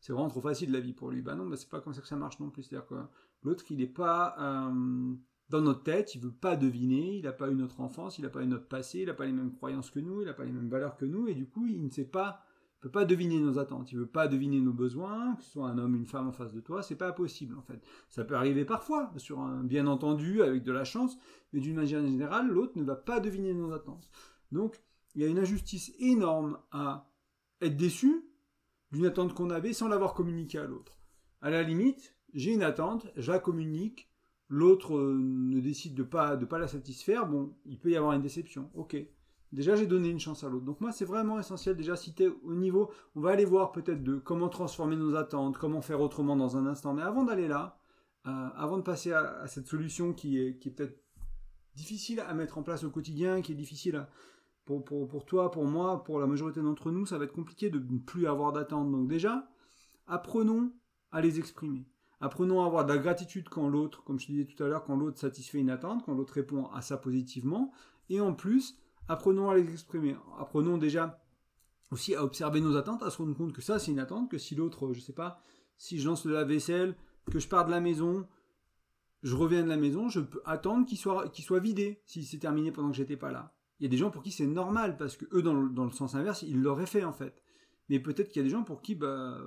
c'est 0.00 0.12
vraiment 0.12 0.28
trop 0.28 0.40
facile 0.40 0.70
la 0.70 0.80
vie 0.80 0.92
pour 0.92 1.10
lui. 1.10 1.22
Bah 1.22 1.34
non, 1.34 1.48
bah 1.48 1.56
c'est 1.56 1.68
pas 1.68 1.80
comme 1.80 1.94
ça 1.94 2.00
que 2.02 2.08
ça 2.08 2.16
marche 2.16 2.38
non 2.38 2.50
plus. 2.50 2.62
C'est-à-dire 2.62 2.86
que 2.86 2.94
l'autre, 3.42 3.64
il 3.70 3.78
n'est 3.78 3.86
pas 3.86 4.36
euh, 4.38 5.14
dans 5.48 5.60
notre 5.60 5.82
tête, 5.82 6.14
il 6.14 6.20
veut 6.20 6.32
pas 6.32 6.56
deviner, 6.56 7.16
il 7.16 7.24
n'a 7.24 7.32
pas 7.32 7.50
eu 7.50 7.54
notre 7.54 7.80
enfance, 7.80 8.18
il 8.18 8.22
n'a 8.22 8.30
pas 8.30 8.42
eu 8.42 8.46
notre 8.46 8.68
passé, 8.68 9.00
il 9.00 9.06
n'a 9.06 9.14
pas 9.14 9.26
les 9.26 9.32
mêmes 9.32 9.52
croyances 9.52 9.90
que 9.90 10.00
nous, 10.00 10.20
il 10.20 10.26
n'a 10.26 10.34
pas 10.34 10.44
les 10.44 10.52
mêmes 10.52 10.68
valeurs 10.68 10.96
que 10.96 11.04
nous, 11.04 11.28
et 11.28 11.34
du 11.34 11.46
coup, 11.46 11.66
il 11.66 11.82
ne 11.82 11.90
sait 11.90 12.04
pas 12.04 12.44
il 12.80 12.84
peut 12.84 12.90
pas 12.92 13.04
deviner 13.04 13.38
nos 13.38 13.58
attentes, 13.58 13.92
il 13.92 13.98
veut 13.98 14.06
pas 14.06 14.26
deviner 14.26 14.58
nos 14.58 14.72
besoins, 14.72 15.34
que 15.36 15.42
ce 15.42 15.50
soit 15.50 15.68
un 15.68 15.76
homme, 15.76 15.94
une 15.94 16.06
femme 16.06 16.28
en 16.28 16.32
face 16.32 16.50
de 16.50 16.60
toi, 16.60 16.82
c'est 16.82 16.96
pas 16.96 17.12
possible 17.12 17.54
en 17.58 17.60
fait. 17.60 17.78
Ça 18.08 18.24
peut 18.24 18.36
arriver 18.36 18.64
parfois, 18.64 19.12
bien 19.64 19.86
entendu, 19.86 20.40
avec 20.40 20.62
de 20.62 20.72
la 20.72 20.84
chance, 20.84 21.18
mais 21.52 21.60
d'une 21.60 21.76
manière 21.76 22.00
générale, 22.00 22.48
l'autre 22.48 22.78
ne 22.78 22.82
va 22.82 22.96
pas 22.96 23.20
deviner 23.20 23.52
nos 23.52 23.72
attentes. 23.72 24.08
Donc, 24.50 24.80
il 25.14 25.20
y 25.20 25.26
a 25.26 25.28
une 25.28 25.38
injustice 25.38 25.92
énorme 25.98 26.58
à 26.72 27.12
être 27.60 27.76
déçu 27.76 28.24
d'une 28.92 29.04
attente 29.04 29.34
qu'on 29.34 29.50
avait 29.50 29.74
sans 29.74 29.88
l'avoir 29.88 30.14
communiquée 30.14 30.58
à 30.58 30.66
l'autre. 30.66 30.98
À 31.42 31.50
la 31.50 31.62
limite, 31.62 32.16
j'ai 32.34 32.52
une 32.52 32.62
attente, 32.62 33.06
je 33.16 33.30
la 33.32 33.38
communique, 33.38 34.08
l'autre 34.48 34.96
euh, 34.96 35.18
ne 35.18 35.60
décide 35.60 35.94
de 35.94 36.02
pas 36.02 36.36
de 36.36 36.44
pas 36.44 36.58
la 36.58 36.68
satisfaire, 36.68 37.26
bon, 37.26 37.54
il 37.64 37.78
peut 37.78 37.90
y 37.90 37.96
avoir 37.96 38.12
une 38.12 38.22
déception, 38.22 38.70
ok. 38.74 38.96
Déjà, 39.52 39.74
j'ai 39.74 39.86
donné 39.86 40.08
une 40.10 40.20
chance 40.20 40.44
à 40.44 40.48
l'autre. 40.48 40.64
Donc 40.64 40.80
moi, 40.80 40.92
c'est 40.92 41.04
vraiment 41.04 41.40
essentiel 41.40 41.76
déjà 41.76 41.96
si 41.96 42.14
tu 42.14 42.24
au 42.44 42.54
niveau, 42.54 42.90
on 43.16 43.20
va 43.20 43.30
aller 43.30 43.44
voir 43.44 43.72
peut-être 43.72 44.02
de 44.04 44.16
comment 44.16 44.48
transformer 44.48 44.94
nos 44.94 45.16
attentes, 45.16 45.58
comment 45.58 45.82
faire 45.82 46.00
autrement 46.00 46.36
dans 46.36 46.56
un 46.56 46.66
instant. 46.66 46.94
Mais 46.94 47.02
avant 47.02 47.24
d'aller 47.24 47.48
là, 47.48 47.76
euh, 48.28 48.48
avant 48.54 48.76
de 48.76 48.82
passer 48.82 49.12
à, 49.12 49.46
cette 49.48 49.66
solution 49.66 50.12
qui 50.12 50.38
est, 50.38 50.58
qui 50.58 50.68
est 50.68 50.72
peut-être 50.72 51.02
difficile 51.74 52.20
à 52.20 52.32
mettre 52.34 52.58
en 52.58 52.62
place 52.62 52.84
au 52.84 52.90
quotidien, 52.90 53.42
qui 53.42 53.52
est 53.52 53.56
difficile 53.56 54.06
pour, 54.64 54.84
pour, 54.84 55.08
pour, 55.08 55.24
toi, 55.24 55.50
pour 55.50 55.64
moi, 55.64 56.04
pour 56.04 56.20
la 56.20 56.28
majorité 56.28 56.60
d'entre 56.60 56.92
nous, 56.92 57.04
ça 57.06 57.18
va 57.18 57.24
être 57.24 57.32
compliqué 57.32 57.70
de 57.70 57.78
ne 57.78 57.98
plus 57.98 58.28
avoir 58.28 58.52
d'attentes. 58.52 58.92
Donc 58.92 59.08
déjà, 59.08 59.48
apprenons 60.06 60.72
à 61.10 61.20
les 61.20 61.40
exprimer. 61.40 61.86
Apprenons 62.20 62.62
à 62.62 62.66
avoir 62.66 62.84
de 62.84 62.92
la 62.92 62.98
gratitude 62.98 63.48
quand 63.48 63.68
l'autre, 63.68 64.04
comme 64.04 64.20
je 64.20 64.26
disais 64.26 64.44
tout 64.44 64.62
à 64.62 64.68
l'heure, 64.68 64.84
quand 64.84 64.96
l'autre 64.96 65.18
satisfait 65.18 65.58
une 65.58 65.70
attente, 65.70 66.04
quand 66.04 66.14
l'autre 66.14 66.34
répond 66.34 66.66
à 66.66 66.82
ça 66.82 66.98
positivement. 66.98 67.72
Et 68.10 68.20
en 68.20 68.34
plus, 68.34 68.76
apprenons 69.08 69.48
à 69.48 69.56
les 69.56 69.70
exprimer. 69.72 70.16
Apprenons 70.38 70.76
déjà 70.76 71.22
aussi 71.90 72.14
à 72.14 72.22
observer 72.22 72.60
nos 72.60 72.76
attentes, 72.76 73.02
à 73.02 73.10
se 73.10 73.18
rendre 73.18 73.34
compte 73.36 73.52
que 73.52 73.62
ça 73.62 73.78
c'est 73.78 73.90
une 73.90 73.98
attente, 73.98 74.30
que 74.30 74.38
si 74.38 74.54
l'autre, 74.54 74.92
je 74.92 75.00
sais 75.00 75.12
pas, 75.12 75.40
si 75.76 75.98
je 75.98 76.08
lance 76.08 76.26
de 76.26 76.32
la 76.32 76.44
vaisselle, 76.44 76.94
que 77.30 77.38
je 77.38 77.48
pars 77.48 77.64
de 77.64 77.70
la 77.70 77.80
maison, 77.80 78.26
je 79.22 79.34
reviens 79.34 79.62
de 79.62 79.68
la 79.68 79.76
maison, 79.76 80.08
je 80.08 80.20
peux 80.20 80.42
attendre 80.44 80.86
qu'il 80.86 80.98
soit, 80.98 81.34
soit 81.34 81.60
vidé 81.60 82.02
si 82.04 82.24
c'est 82.24 82.38
terminé 82.38 82.70
pendant 82.70 82.90
que 82.90 82.96
j'étais 82.96 83.16
pas 83.16 83.32
là. 83.32 83.54
Il 83.78 83.84
y 83.84 83.86
a 83.86 83.90
des 83.90 83.96
gens 83.96 84.10
pour 84.10 84.22
qui 84.22 84.30
c'est 84.30 84.46
normal, 84.46 84.96
parce 84.96 85.16
que 85.16 85.24
eux, 85.32 85.42
dans 85.42 85.54
le, 85.54 85.70
dans 85.70 85.84
le 85.84 85.90
sens 85.90 86.14
inverse, 86.14 86.42
ils 86.42 86.60
l'auraient 86.60 86.86
fait 86.86 87.04
en 87.04 87.12
fait. 87.12 87.42
Mais 87.88 87.98
peut-être 87.98 88.28
qu'il 88.28 88.42
y 88.42 88.44
a 88.44 88.44
des 88.44 88.50
gens 88.50 88.62
pour 88.62 88.82
qui, 88.82 88.94
bah, 88.94 89.38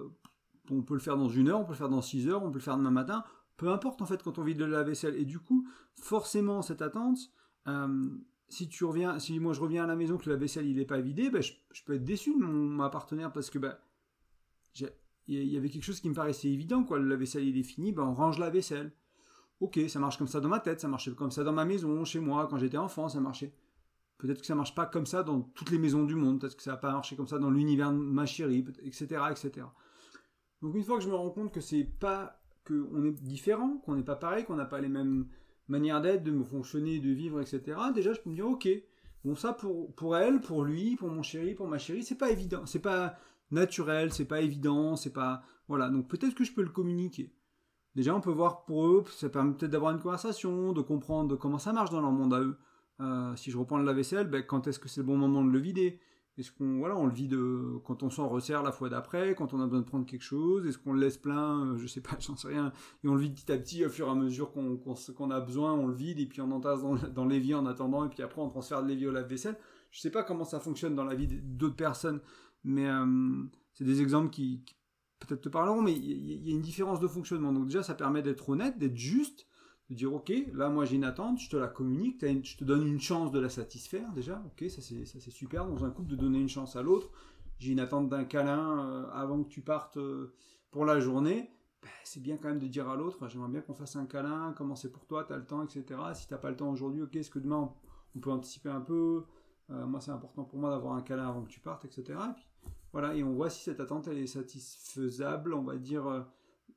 on 0.69 0.81
peut 0.81 0.93
le 0.93 0.99
faire 0.99 1.17
dans 1.17 1.29
une 1.29 1.49
heure, 1.49 1.59
on 1.59 1.65
peut 1.65 1.73
le 1.73 1.77
faire 1.77 1.89
dans 1.89 2.01
six 2.01 2.27
heures, 2.27 2.43
on 2.43 2.51
peut 2.51 2.59
le 2.59 2.63
faire 2.63 2.77
demain 2.77 2.91
matin, 2.91 3.23
peu 3.57 3.69
importe 3.69 4.01
en 4.01 4.05
fait 4.05 4.21
quand 4.23 4.37
on 4.39 4.43
vide 4.43 4.57
de 4.57 4.65
la 4.65 4.83
vaisselle. 4.83 5.15
Et 5.15 5.25
du 5.25 5.39
coup, 5.39 5.67
forcément, 6.01 6.61
cette 6.61 6.81
attente, 6.81 7.19
euh, 7.67 8.09
si 8.49 8.69
tu 8.69 8.85
reviens, 8.85 9.19
si 9.19 9.39
moi 9.39 9.53
je 9.53 9.61
reviens 9.61 9.83
à 9.83 9.87
la 9.87 9.95
maison 9.95 10.17
que 10.17 10.29
la 10.29 10.35
vaisselle 10.35 10.67
il 10.67 10.79
est 10.79 10.85
pas 10.85 11.01
vidé, 11.01 11.29
ben, 11.29 11.41
je, 11.41 11.53
peux 11.85 11.93
être 11.93 12.03
déçu 12.03 12.33
de 12.33 12.43
mon, 12.43 12.69
ma 12.69 12.89
partenaire 12.89 13.31
parce 13.31 13.49
que 13.49 13.59
ben, 13.59 13.77
il 15.27 15.45
y 15.45 15.57
avait 15.57 15.69
quelque 15.69 15.83
chose 15.83 15.99
qui 15.99 16.09
me 16.09 16.13
paraissait 16.13 16.49
évident 16.49 16.83
quoi. 16.83 16.99
La 16.99 17.15
vaisselle 17.15 17.45
il 17.47 17.57
est 17.57 17.63
fini, 17.63 17.91
ben 17.91 18.03
on 18.03 18.13
range 18.13 18.39
la 18.39 18.49
vaisselle. 18.49 18.93
Ok, 19.59 19.79
ça 19.87 19.99
marche 19.99 20.17
comme 20.17 20.27
ça 20.27 20.41
dans 20.41 20.49
ma 20.49 20.59
tête, 20.59 20.81
ça 20.81 20.87
marchait 20.87 21.13
comme 21.13 21.31
ça 21.31 21.43
dans 21.43 21.53
ma 21.53 21.63
maison, 21.63 22.03
chez 22.03 22.19
moi, 22.19 22.47
quand 22.49 22.57
j'étais 22.57 22.77
enfant, 22.77 23.07
ça 23.07 23.21
marchait. 23.21 23.53
Peut-être 24.17 24.41
que 24.41 24.45
ça 24.45 24.55
marche 24.55 24.75
pas 24.75 24.85
comme 24.85 25.05
ça 25.05 25.23
dans 25.23 25.41
toutes 25.41 25.71
les 25.71 25.77
maisons 25.77 26.03
du 26.03 26.15
monde, 26.15 26.41
peut-être 26.41 26.57
que 26.57 26.63
ça 26.63 26.71
va 26.71 26.77
pas 26.77 26.91
marcher 26.91 27.15
comme 27.15 27.27
ça 27.27 27.39
dans 27.39 27.49
l'univers 27.49 27.91
de 27.91 27.97
ma 27.97 28.25
chérie, 28.25 28.65
etc., 28.83 29.21
etc. 29.31 29.67
Donc 30.63 30.75
une 30.75 30.83
fois 30.83 30.97
que 30.97 31.03
je 31.03 31.09
me 31.09 31.15
rends 31.15 31.29
compte 31.29 31.53
que 31.53 31.61
c'est 31.61 31.83
pas 31.83 32.39
que 32.63 32.87
on 32.91 33.03
est 33.03 33.11
différent, 33.11 33.77
qu'on 33.85 33.95
n'est 33.95 34.03
pas 34.03 34.15
pareil, 34.15 34.45
qu'on 34.45 34.55
n'a 34.55 34.65
pas 34.65 34.81
les 34.81 34.89
mêmes 34.89 35.27
manière 35.67 36.01
d'être, 36.01 36.23
de 36.23 36.31
me 36.31 36.43
fonctionner, 36.43 36.99
de 36.99 37.09
vivre, 37.09 37.41
etc. 37.41 37.77
Déjà, 37.93 38.13
je 38.13 38.21
peux 38.21 38.29
me 38.29 38.35
dire, 38.35 38.47
ok, 38.47 38.67
bon, 39.23 39.35
ça 39.35 39.53
pour, 39.53 39.93
pour 39.95 40.17
elle, 40.17 40.41
pour 40.41 40.63
lui, 40.63 40.95
pour 40.95 41.09
mon 41.09 41.23
chéri, 41.23 41.53
pour 41.53 41.67
ma 41.67 41.77
chérie, 41.77 42.03
c'est 42.03 42.17
pas 42.17 42.31
évident, 42.31 42.65
c'est 42.65 42.79
pas 42.79 43.17
naturel, 43.51 44.11
c'est 44.13 44.25
pas 44.25 44.41
évident, 44.41 44.95
c'est 44.95 45.13
pas. 45.13 45.43
Voilà, 45.67 45.89
donc 45.89 46.07
peut-être 46.07 46.35
que 46.35 46.43
je 46.43 46.53
peux 46.53 46.63
le 46.63 46.69
communiquer. 46.69 47.33
Déjà, 47.95 48.15
on 48.15 48.21
peut 48.21 48.31
voir 48.31 48.65
pour 48.65 48.87
eux, 48.87 49.03
ça 49.11 49.29
permet 49.29 49.53
peut-être 49.53 49.71
d'avoir 49.71 49.91
une 49.91 49.99
conversation, 49.99 50.73
de 50.73 50.81
comprendre 50.81 51.35
comment 51.35 51.59
ça 51.59 51.73
marche 51.73 51.91
dans 51.91 52.01
leur 52.01 52.11
monde 52.11 52.33
à 52.33 52.39
eux. 52.39 52.57
Euh, 52.99 53.35
si 53.35 53.51
je 53.51 53.57
reprends 53.57 53.77
le 53.77 53.85
lave-vaisselle, 53.85 54.27
ben, 54.27 54.43
quand 54.43 54.67
est-ce 54.67 54.79
que 54.79 54.89
c'est 54.89 55.01
le 55.01 55.07
bon 55.07 55.17
moment 55.17 55.43
de 55.43 55.51
le 55.51 55.59
vider? 55.59 55.99
Est-ce 56.37 56.51
qu'on 56.51 56.79
voilà, 56.79 56.97
on 56.97 57.05
le 57.05 57.13
vide 57.13 57.37
quand 57.83 58.01
on 58.01 58.09
s'en 58.09 58.27
resserre 58.27 58.63
la 58.63 58.71
fois 58.71 58.89
d'après, 58.89 59.35
quand 59.35 59.53
on 59.53 59.61
a 59.61 59.65
besoin 59.65 59.81
de 59.81 59.85
prendre 59.85 60.05
quelque 60.05 60.23
chose 60.23 60.65
Est-ce 60.65 60.79
qu'on 60.79 60.93
le 60.93 60.99
laisse 60.99 61.17
plein 61.17 61.67
euh, 61.67 61.77
Je 61.77 61.85
sais 61.85 62.01
pas, 62.01 62.17
j'en 62.19 62.35
sais 62.35 62.47
rien. 62.47 62.73
Et 63.03 63.07
on 63.07 63.15
le 63.15 63.21
vide 63.21 63.35
petit 63.35 63.51
à 63.51 63.57
petit 63.57 63.85
au 63.85 63.89
fur 63.89 64.07
et 64.07 64.11
à 64.11 64.15
mesure 64.15 64.51
qu'on 64.51 65.31
a 65.31 65.39
besoin, 65.39 65.73
on 65.73 65.87
le 65.87 65.93
vide 65.93 66.19
et 66.19 66.25
puis 66.25 66.41
on 66.41 66.51
entasse 66.51 66.81
dans, 66.81 66.95
dans 66.95 67.25
l'évier 67.25 67.53
en 67.53 67.65
attendant 67.65 68.03
et 68.05 68.09
puis 68.09 68.23
après 68.23 68.41
on 68.41 68.49
transfère 68.49 68.81
de 68.81 68.87
l'évier 68.87 69.07
au 69.07 69.11
lave-vaisselle. 69.11 69.57
Je 69.91 69.99
sais 69.99 70.09
pas 70.09 70.23
comment 70.23 70.45
ça 70.45 70.59
fonctionne 70.59 70.95
dans 70.95 71.05
la 71.05 71.13
vie 71.13 71.27
d'autres 71.27 71.75
personnes, 71.75 72.19
mais 72.63 72.87
euh, 72.87 73.43
c'est 73.73 73.85
des 73.85 74.01
exemples 74.01 74.31
qui, 74.31 74.63
qui 74.65 74.75
peut-être 75.19 75.41
te 75.41 75.49
parleront, 75.49 75.83
mais 75.83 75.93
il 75.93 76.03
y, 76.03 76.49
y, 76.49 76.51
a 76.51 76.55
une 76.55 76.61
différence 76.61 76.99
de 76.99 77.07
fonctionnement. 77.07 77.53
Donc 77.53 77.67
déjà, 77.67 77.83
ça 77.83 77.93
permet 77.93 78.23
d'être 78.23 78.49
honnête, 78.49 78.79
d'être 78.79 78.97
juste, 78.97 79.45
de 79.89 79.95
dire 79.95 80.13
ok, 80.13 80.31
là 80.53 80.69
moi 80.69 80.85
j'ai 80.85 80.95
une 80.95 81.03
attente, 81.03 81.39
je 81.39 81.49
te 81.49 81.57
la 81.57 81.67
communique, 81.67 82.21
je 82.21 82.57
te 82.57 82.63
donne 82.63 82.87
une 82.87 83.01
chance 83.01 83.31
de 83.31 83.39
la 83.39 83.49
satisfaire 83.49 84.11
déjà, 84.13 84.41
ok, 84.45 84.69
ça 84.69 84.81
c'est 84.81 85.31
super 85.31 85.67
dans 85.67 85.83
un 85.83 85.91
couple 85.91 86.09
de 86.09 86.15
donner 86.15 86.39
une 86.39 86.49
chance 86.49 86.75
à 86.75 86.81
l'autre. 86.81 87.09
J'ai 87.59 87.71
une 87.71 87.79
attente 87.79 88.09
d'un 88.09 88.25
câlin 88.25 88.79
euh, 88.79 89.09
avant 89.11 89.43
que 89.43 89.49
tu 89.49 89.61
partes 89.61 89.97
euh, 89.97 90.33
pour 90.71 90.85
la 90.85 90.99
journée. 90.99 91.49
Ben, 91.81 91.89
c'est 92.03 92.21
bien 92.21 92.37
quand 92.37 92.49
même 92.49 92.59
de 92.59 92.67
dire 92.67 92.89
à 92.89 92.95
l'autre, 92.95 93.27
j'aimerais 93.29 93.49
bien 93.49 93.61
qu'on 93.61 93.73
fasse 93.73 93.95
un 93.95 94.05
câlin, 94.05 94.53
comment 94.57 94.75
c'est 94.75 94.91
pour 94.91 95.05
toi, 95.05 95.23
tu 95.25 95.33
as 95.33 95.37
le 95.37 95.45
temps, 95.45 95.63
etc. 95.63 95.99
Si 96.13 96.27
t'as 96.27 96.37
pas 96.37 96.49
le 96.49 96.55
temps 96.55 96.69
aujourd'hui, 96.71 97.01
ok, 97.01 97.15
est-ce 97.15 97.29
que 97.29 97.39
demain 97.39 97.71
on, 98.15 98.19
peut 98.19 98.31
anticiper 98.31 98.69
un 98.69 98.81
peu? 98.81 99.23
Euh, 99.69 99.85
Moi 99.85 100.01
c'est 100.01 100.11
important 100.11 100.43
pour 100.43 100.59
moi 100.59 100.69
d'avoir 100.69 100.93
un 100.95 101.01
câlin 101.01 101.27
avant 101.27 101.43
que 101.43 101.49
tu 101.49 101.59
partes, 101.59 101.85
etc. 101.85 102.03
Et 102.07 102.33
puis, 102.35 102.47
voilà, 102.91 103.15
et 103.15 103.23
on 103.23 103.33
voit 103.33 103.49
si 103.49 103.63
cette 103.63 103.79
attente 103.79 104.07
elle 104.07 104.17
est 104.17 104.27
satisfaisable, 104.27 105.53
on 105.53 105.63
va 105.63 105.75
dire 105.77 106.25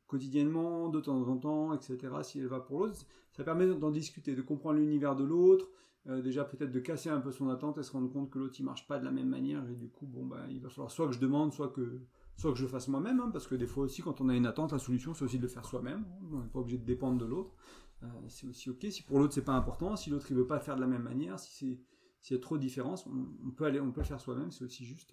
quotidiennement, 0.06 0.88
de 0.88 1.00
temps 1.00 1.28
en 1.28 1.36
temps, 1.36 1.72
etc., 1.74 1.98
si 2.22 2.38
elle 2.38 2.46
va 2.46 2.60
pour 2.60 2.80
l'autre. 2.80 3.06
Ça 3.32 3.44
permet 3.44 3.66
d'en 3.66 3.90
discuter, 3.90 4.34
de 4.34 4.42
comprendre 4.42 4.78
l'univers 4.78 5.16
de 5.16 5.24
l'autre, 5.24 5.68
euh, 6.08 6.22
déjà 6.22 6.44
peut-être 6.44 6.70
de 6.70 6.78
casser 6.78 7.10
un 7.10 7.20
peu 7.20 7.32
son 7.32 7.48
attente 7.48 7.78
et 7.78 7.82
se 7.82 7.90
rendre 7.90 8.08
compte 8.12 8.30
que 8.30 8.38
l'autre 8.38 8.54
il 8.60 8.64
marche 8.64 8.86
pas 8.86 8.98
de 8.98 9.04
la 9.04 9.10
même 9.10 9.28
manière 9.28 9.68
et 9.68 9.74
du 9.74 9.88
coup 9.88 10.06
bon 10.06 10.24
bah 10.24 10.46
il 10.50 10.60
va 10.60 10.68
falloir 10.68 10.88
soit 10.88 11.08
que 11.08 11.12
je 11.12 11.18
demande 11.18 11.52
soit 11.52 11.70
que 11.70 12.00
soit 12.36 12.52
que 12.52 12.58
je 12.58 12.66
fasse 12.66 12.86
moi-même 12.86 13.18
hein, 13.18 13.30
parce 13.32 13.48
que 13.48 13.56
des 13.56 13.66
fois 13.66 13.84
aussi 13.84 14.02
quand 14.02 14.20
on 14.20 14.28
a 14.28 14.36
une 14.36 14.46
attente 14.46 14.70
la 14.70 14.78
solution 14.78 15.14
c'est 15.14 15.24
aussi 15.24 15.38
de 15.38 15.42
le 15.42 15.48
faire 15.48 15.64
soi-même 15.64 16.04
on 16.32 16.42
n'est 16.42 16.48
pas 16.48 16.60
obligé 16.60 16.78
de 16.78 16.84
dépendre 16.84 17.18
de 17.18 17.24
l'autre 17.24 17.56
euh, 18.04 18.06
c'est 18.28 18.46
aussi 18.46 18.70
ok 18.70 18.86
si 18.88 19.02
pour 19.02 19.18
l'autre 19.18 19.34
c'est 19.34 19.44
pas 19.44 19.54
important 19.54 19.96
si 19.96 20.10
l'autre 20.10 20.26
il 20.30 20.36
veut 20.36 20.46
pas 20.46 20.60
faire 20.60 20.76
de 20.76 20.80
la 20.80 20.86
même 20.86 21.02
manière 21.02 21.40
si 21.40 21.52
c'est 21.52 21.80
s'il 22.20 22.36
y 22.36 22.38
a 22.38 22.42
trop 22.42 22.56
de 22.56 22.62
différences 22.62 23.04
on, 23.44 23.50
peut 23.50 23.64
aller 23.64 23.80
on 23.80 23.90
peut 23.90 24.02
le 24.02 24.06
faire 24.06 24.20
soi-même 24.20 24.52
c'est 24.52 24.64
aussi 24.64 24.84
juste 24.84 25.12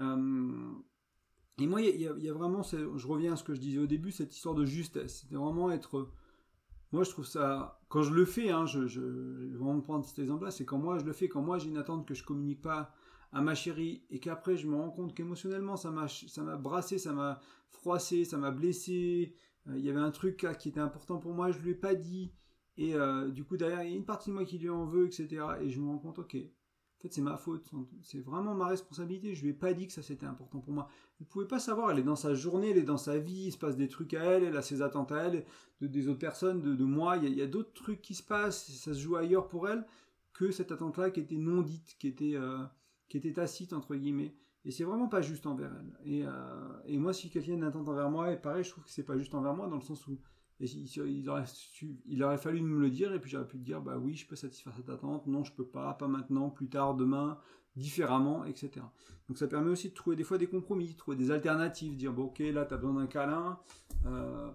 euh, 0.00 0.72
et 1.58 1.66
moi, 1.66 1.82
il 1.82 2.00
y, 2.00 2.28
a 2.28 2.32
vraiment, 2.32 2.62
je 2.62 3.06
reviens 3.06 3.34
à 3.34 3.36
ce 3.36 3.44
que 3.44 3.54
je 3.54 3.60
disais 3.60 3.78
au 3.78 3.86
début, 3.86 4.10
cette 4.10 4.34
histoire 4.34 4.54
de 4.54 4.64
justesse. 4.64 5.20
C'était 5.20 5.36
vraiment 5.36 5.70
être. 5.70 6.08
Moi, 6.92 7.04
je 7.04 7.10
trouve 7.10 7.26
ça. 7.26 7.80
Quand 7.88 8.02
je 8.02 8.12
le 8.12 8.24
fais, 8.24 8.50
hein, 8.50 8.64
je, 8.64 8.86
je, 8.86 9.00
vais 9.00 9.56
vraiment 9.56 9.80
prendre 9.80 10.04
cet 10.04 10.18
exemple-là, 10.18 10.50
c'est 10.50 10.64
quand 10.64 10.78
moi 10.78 10.98
je 10.98 11.04
le 11.04 11.12
fais, 11.12 11.28
quand 11.28 11.42
moi 11.42 11.58
j'ai 11.58 11.68
une 11.68 11.76
attente 11.76 12.06
que 12.06 12.14
je 12.14 12.24
communique 12.24 12.62
pas 12.62 12.94
à 13.32 13.40
ma 13.40 13.54
chérie 13.54 14.04
et 14.10 14.18
qu'après 14.18 14.56
je 14.56 14.66
me 14.66 14.76
rends 14.76 14.90
compte 14.90 15.14
qu'émotionnellement 15.14 15.76
ça 15.76 15.90
m'a 15.90 16.06
ça 16.08 16.42
m'a 16.42 16.56
brassé, 16.56 16.98
ça 16.98 17.12
m'a 17.12 17.40
froissé, 17.70 18.24
ça 18.24 18.38
m'a 18.38 18.50
blessé. 18.50 19.34
Euh, 19.68 19.78
il 19.78 19.84
y 19.84 19.90
avait 19.90 20.00
un 20.00 20.10
truc 20.10 20.46
qui 20.58 20.68
était 20.68 20.80
important 20.80 21.18
pour 21.18 21.32
moi, 21.32 21.50
je 21.50 21.58
lui 21.60 21.70
ai 21.70 21.74
pas 21.74 21.94
dit. 21.94 22.32
Et 22.76 22.94
euh, 22.94 23.28
du 23.30 23.44
coup 23.44 23.56
derrière 23.56 23.82
il 23.82 23.90
y 23.90 23.94
a 23.94 23.96
une 23.96 24.04
partie 24.04 24.30
de 24.30 24.34
moi 24.34 24.44
qui 24.44 24.58
lui 24.58 24.70
en 24.70 24.86
veut, 24.86 25.06
etc. 25.06 25.44
Et 25.60 25.70
je 25.70 25.80
me 25.80 25.88
rends 25.88 25.98
compte, 25.98 26.18
ok, 26.18 26.36
en 27.02 27.08
fait, 27.08 27.12
c'est 27.12 27.20
ma 27.20 27.36
faute. 27.36 27.68
C'est 28.02 28.20
vraiment 28.20 28.54
ma 28.54 28.68
responsabilité. 28.68 29.34
Je 29.34 29.42
lui 29.42 29.50
ai 29.50 29.54
pas 29.54 29.74
dit 29.74 29.88
que 29.88 29.92
ça 29.92 30.02
c'était 30.02 30.26
important 30.26 30.60
pour 30.60 30.72
moi. 30.72 30.88
Vous 31.18 31.26
pouvez 31.26 31.48
pas 31.48 31.58
savoir. 31.58 31.90
Elle 31.90 31.98
est 31.98 32.04
dans 32.04 32.14
sa 32.14 32.32
journée, 32.34 32.70
elle 32.70 32.78
est 32.78 32.82
dans 32.82 32.96
sa 32.96 33.18
vie. 33.18 33.46
Il 33.46 33.50
se 33.50 33.58
passe 33.58 33.76
des 33.76 33.88
trucs 33.88 34.14
à 34.14 34.22
elle. 34.22 34.44
Elle 34.44 34.56
a 34.56 34.62
ses 34.62 34.82
attentes 34.82 35.10
à 35.10 35.24
elle, 35.24 35.44
de, 35.80 35.88
des 35.88 36.06
autres 36.06 36.20
personnes, 36.20 36.62
de, 36.62 36.84
moi. 36.84 37.16
Il 37.16 37.34
y 37.34 37.42
a, 37.42 37.48
d'autres 37.48 37.72
trucs 37.72 38.02
qui 38.02 38.14
se 38.14 38.22
passent. 38.22 38.70
Ça 38.70 38.94
se 38.94 39.00
joue 39.00 39.16
ailleurs 39.16 39.48
pour 39.48 39.68
elle 39.68 39.84
que 40.32 40.52
cette 40.52 40.70
attente-là 40.70 41.10
qui 41.10 41.18
était 41.18 41.38
non 41.38 41.60
dite, 41.60 41.96
qui 41.98 42.06
était, 42.06 42.36
euh, 42.36 42.62
qui 43.08 43.16
était 43.16 43.32
tacite 43.32 43.72
entre 43.72 43.96
guillemets. 43.96 44.36
Et 44.64 44.70
c'est 44.70 44.84
vraiment 44.84 45.08
pas 45.08 45.22
juste 45.22 45.46
envers 45.46 45.72
elle. 45.76 45.98
Et, 46.04 46.24
euh, 46.24 46.82
et 46.84 46.98
moi, 46.98 47.12
si 47.12 47.30
quelqu'un 47.30 47.54
a 47.54 47.56
une 47.56 47.64
attente 47.64 47.88
envers 47.88 48.10
moi, 48.10 48.30
et 48.30 48.36
pareil, 48.36 48.62
je 48.62 48.70
trouve 48.70 48.84
que 48.84 48.90
c'est 48.90 49.02
pas 49.02 49.18
juste 49.18 49.34
envers 49.34 49.54
moi 49.54 49.66
dans 49.66 49.74
le 49.74 49.82
sens 49.82 50.06
où 50.06 50.20
il, 50.66 52.22
aurait 52.22 52.38
fallu 52.38 52.60
me 52.60 52.80
le 52.80 52.90
dire 52.90 53.12
et 53.12 53.20
puis 53.20 53.30
j'aurais 53.30 53.46
pu 53.46 53.58
dire 53.58 53.80
bah 53.80 53.98
oui 53.98 54.14
je 54.14 54.26
peux 54.26 54.36
satisfaire 54.36 54.72
cette 54.76 54.88
attente, 54.88 55.26
non 55.26 55.44
je 55.44 55.52
peux 55.52 55.66
pas, 55.66 55.92
pas 55.94 56.08
maintenant, 56.08 56.50
plus 56.50 56.68
tard, 56.68 56.94
demain, 56.94 57.38
différemment, 57.76 58.44
etc. 58.44 58.70
Donc 59.28 59.38
ça 59.38 59.48
permet 59.48 59.70
aussi 59.70 59.88
de 59.88 59.94
trouver 59.94 60.16
des 60.16 60.24
fois 60.24 60.38
des 60.38 60.46
compromis, 60.46 60.94
trouver 60.94 61.16
des 61.16 61.30
alternatives, 61.30 61.96
dire 61.96 62.12
bon 62.12 62.24
ok 62.24 62.38
là 62.40 62.64
tu 62.64 62.74
as 62.74 62.76
besoin 62.76 62.94
d'un 62.94 63.06
câlin, 63.06 63.58
euh, 64.06 64.50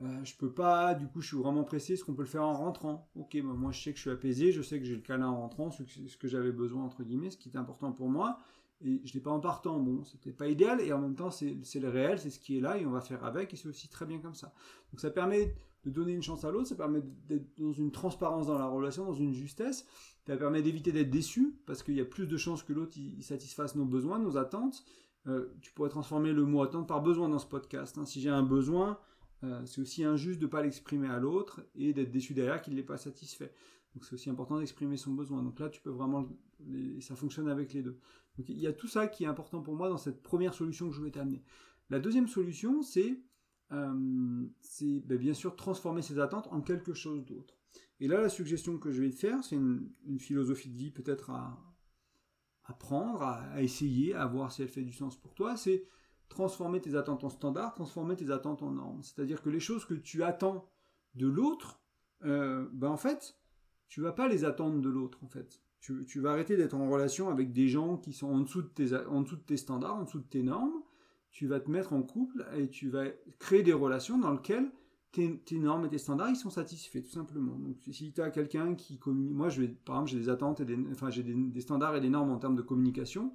euh, 0.00 0.24
je 0.24 0.36
peux 0.36 0.52
pas, 0.52 0.94
du 0.94 1.06
coup 1.06 1.20
je 1.20 1.28
suis 1.28 1.36
vraiment 1.36 1.64
pressé, 1.64 1.94
est-ce 1.94 2.04
qu'on 2.04 2.14
peut 2.14 2.22
le 2.22 2.28
faire 2.28 2.44
en 2.44 2.54
rentrant? 2.54 3.10
Ok, 3.14 3.36
bah, 3.42 3.52
moi 3.54 3.72
je 3.72 3.82
sais 3.82 3.90
que 3.92 3.96
je 3.96 4.02
suis 4.02 4.10
apaisé, 4.10 4.52
je 4.52 4.62
sais 4.62 4.78
que 4.78 4.84
j'ai 4.84 4.96
le 4.96 5.02
câlin 5.02 5.28
en 5.28 5.40
rentrant, 5.40 5.70
ce 5.70 6.16
que 6.16 6.28
j'avais 6.28 6.52
besoin 6.52 6.84
entre 6.84 7.04
guillemets, 7.04 7.30
ce 7.30 7.36
qui 7.36 7.48
est 7.48 7.56
important 7.56 7.92
pour 7.92 8.08
moi, 8.08 8.40
et 8.80 9.00
je 9.04 9.14
l'ai 9.14 9.20
pas 9.20 9.30
en 9.30 9.40
partant. 9.40 9.78
Bon, 9.78 10.04
c'était 10.04 10.32
pas 10.32 10.48
idéal, 10.48 10.80
et 10.80 10.92
en 10.92 11.00
même 11.00 11.14
temps, 11.14 11.30
c'est 11.30 11.80
le 11.80 11.88
réel, 11.88 12.18
c'est 12.18 12.30
ce 12.30 12.38
qui 12.38 12.58
est 12.58 12.60
là, 12.60 12.78
et 12.78 12.86
on 12.86 12.90
va 12.90 13.00
faire 13.00 13.24
avec, 13.24 13.52
et 13.52 13.56
c'est 13.56 13.68
aussi 13.68 13.88
très 13.88 14.06
bien 14.06 14.18
comme 14.18 14.34
ça. 14.34 14.52
Donc 14.92 15.00
ça 15.00 15.10
permet 15.10 15.54
de 15.84 15.90
donner 15.90 16.12
une 16.12 16.22
chance 16.22 16.44
à 16.44 16.50
l'autre, 16.50 16.68
ça 16.68 16.74
permet 16.74 17.02
d'être 17.28 17.46
dans 17.58 17.72
une 17.72 17.90
transparence 17.90 18.46
dans 18.46 18.58
la 18.58 18.66
relation, 18.66 19.04
dans 19.04 19.14
une 19.14 19.32
justesse, 19.32 19.86
ça 20.26 20.36
permet 20.36 20.62
d'éviter 20.62 20.92
d'être 20.92 21.10
déçu, 21.10 21.56
parce 21.66 21.82
qu'il 21.82 21.94
y 21.94 22.00
a 22.00 22.04
plus 22.04 22.26
de 22.26 22.36
chances 22.36 22.62
que 22.62 22.72
l'autre 22.72 22.96
il, 22.96 23.22
satisfasse 23.22 23.74
nos 23.74 23.84
besoins, 23.84 24.18
nos 24.18 24.36
attentes. 24.36 24.84
Euh, 25.26 25.46
tu 25.60 25.72
pourrais 25.72 25.88
transformer 25.88 26.32
le 26.32 26.44
mot 26.44 26.62
attente 26.62 26.86
par 26.86 27.02
besoin 27.02 27.28
dans 27.28 27.38
ce 27.38 27.46
podcast. 27.46 27.98
Hein. 27.98 28.04
Si 28.04 28.20
j'ai 28.20 28.28
un 28.28 28.42
besoin, 28.42 28.98
euh, 29.44 29.64
c'est 29.66 29.80
aussi 29.80 30.04
injuste 30.04 30.38
de 30.40 30.46
ne 30.46 30.50
pas 30.50 30.62
l'exprimer 30.62 31.08
à 31.08 31.18
l'autre 31.18 31.62
et 31.74 31.92
d'être 31.92 32.10
déçu 32.10 32.34
derrière 32.34 32.60
qu'il 32.60 32.74
ne 32.74 32.78
l'ait 32.78 32.84
pas 32.84 32.96
satisfait. 32.96 33.52
C'est 34.00 34.12
aussi 34.12 34.30
important 34.30 34.58
d'exprimer 34.58 34.96
son 34.96 35.12
besoin. 35.12 35.42
Donc 35.42 35.58
là, 35.58 35.68
tu 35.68 35.80
peux 35.80 35.90
vraiment, 35.90 36.28
ça 37.00 37.16
fonctionne 37.16 37.48
avec 37.48 37.72
les 37.72 37.82
deux. 37.82 37.98
Donc 38.36 38.48
il 38.48 38.58
y 38.58 38.66
a 38.66 38.72
tout 38.72 38.86
ça 38.86 39.08
qui 39.08 39.24
est 39.24 39.26
important 39.26 39.60
pour 39.60 39.74
moi 39.74 39.88
dans 39.88 39.98
cette 39.98 40.22
première 40.22 40.54
solution 40.54 40.88
que 40.88 40.94
je 40.94 41.00
voulais 41.00 41.10
t'amener. 41.10 41.42
La 41.90 41.98
deuxième 41.98 42.28
solution, 42.28 42.82
c'est 42.82 43.20
euh, 43.72 44.46
ben, 44.80 45.18
bien 45.18 45.34
sûr 45.34 45.56
transformer 45.56 46.02
ses 46.02 46.18
attentes 46.18 46.48
en 46.50 46.60
quelque 46.60 46.94
chose 46.94 47.24
d'autre. 47.24 47.58
Et 48.00 48.06
là, 48.06 48.20
la 48.20 48.28
suggestion 48.28 48.78
que 48.78 48.92
je 48.92 49.02
vais 49.02 49.10
te 49.10 49.16
faire, 49.16 49.42
c'est 49.42 49.56
une, 49.56 49.90
philosophie 50.18 50.68
de 50.68 50.76
vie 50.76 50.90
peut-être 50.90 51.30
à, 51.30 51.58
à, 52.64 52.72
prendre, 52.74 53.22
à, 53.22 53.60
essayer, 53.62 54.14
à 54.14 54.26
voir 54.26 54.52
si 54.52 54.62
elle 54.62 54.68
fait 54.68 54.82
du 54.82 54.92
sens 54.92 55.16
pour 55.16 55.34
toi. 55.34 55.56
C'est 55.56 55.84
transformer 56.28 56.80
tes 56.80 56.94
attentes 56.94 57.24
en 57.24 57.30
standards, 57.30 57.74
transformer 57.74 58.14
tes 58.14 58.30
attentes 58.30 58.62
en 58.62 58.70
normes. 58.70 59.02
C'est-à-dire 59.02 59.42
que 59.42 59.48
les 59.48 59.60
choses 59.60 59.84
que 59.84 59.94
tu 59.94 60.22
attends 60.22 60.70
de 61.14 61.26
l'autre, 61.26 61.80
euh, 62.24 62.68
ben 62.72 62.88
en 62.88 62.96
fait, 62.96 63.37
tu 63.88 64.00
vas 64.00 64.12
pas 64.12 64.28
les 64.28 64.44
attendre 64.44 64.80
de 64.80 64.88
l'autre 64.88 65.18
en 65.24 65.28
fait. 65.28 65.60
Tu, 65.80 66.20
vas 66.20 66.32
arrêter 66.32 66.56
d'être 66.56 66.74
en 66.74 66.90
relation 66.90 67.30
avec 67.30 67.52
des 67.52 67.68
gens 67.68 67.96
qui 67.96 68.12
sont 68.12 68.28
en 68.28 68.40
dessous, 68.40 68.60
de 68.60 68.66
tes, 68.66 68.94
en 68.94 69.22
dessous 69.22 69.36
de 69.36 69.42
tes 69.42 69.56
standards, 69.56 69.96
en 69.96 70.02
dessous 70.02 70.18
de 70.18 70.26
tes 70.26 70.42
normes. 70.42 70.82
Tu 71.30 71.46
vas 71.46 71.60
te 71.60 71.70
mettre 71.70 71.94
en 71.94 72.02
couple 72.02 72.46
et 72.54 72.68
tu 72.68 72.90
vas 72.90 73.04
créer 73.38 73.62
des 73.62 73.72
relations 73.72 74.18
dans 74.18 74.32
lesquelles 74.32 74.70
tes, 75.12 75.58
normes 75.58 75.86
et 75.86 75.88
tes 75.88 75.98
standards 75.98 76.28
ils 76.28 76.36
sont 76.36 76.50
satisfaits 76.50 77.00
tout 77.00 77.10
simplement. 77.10 77.54
Donc 77.54 77.76
si 77.90 78.12
tu 78.12 78.20
as 78.20 78.30
quelqu'un 78.30 78.74
qui 78.74 78.98
communique, 78.98 79.34
moi 79.34 79.48
je 79.48 79.62
vais, 79.62 79.68
par 79.68 79.96
exemple 79.96 80.10
j'ai 80.10 80.18
des 80.18 80.28
attentes 80.28 80.60
et 80.60 80.64
des, 80.64 80.76
enfin 80.90 81.10
j'ai 81.10 81.22
des, 81.22 81.60
standards 81.60 81.96
et 81.96 82.00
des 82.00 82.10
normes 82.10 82.30
en 82.30 82.38
termes 82.38 82.56
de 82.56 82.62
communication. 82.62 83.32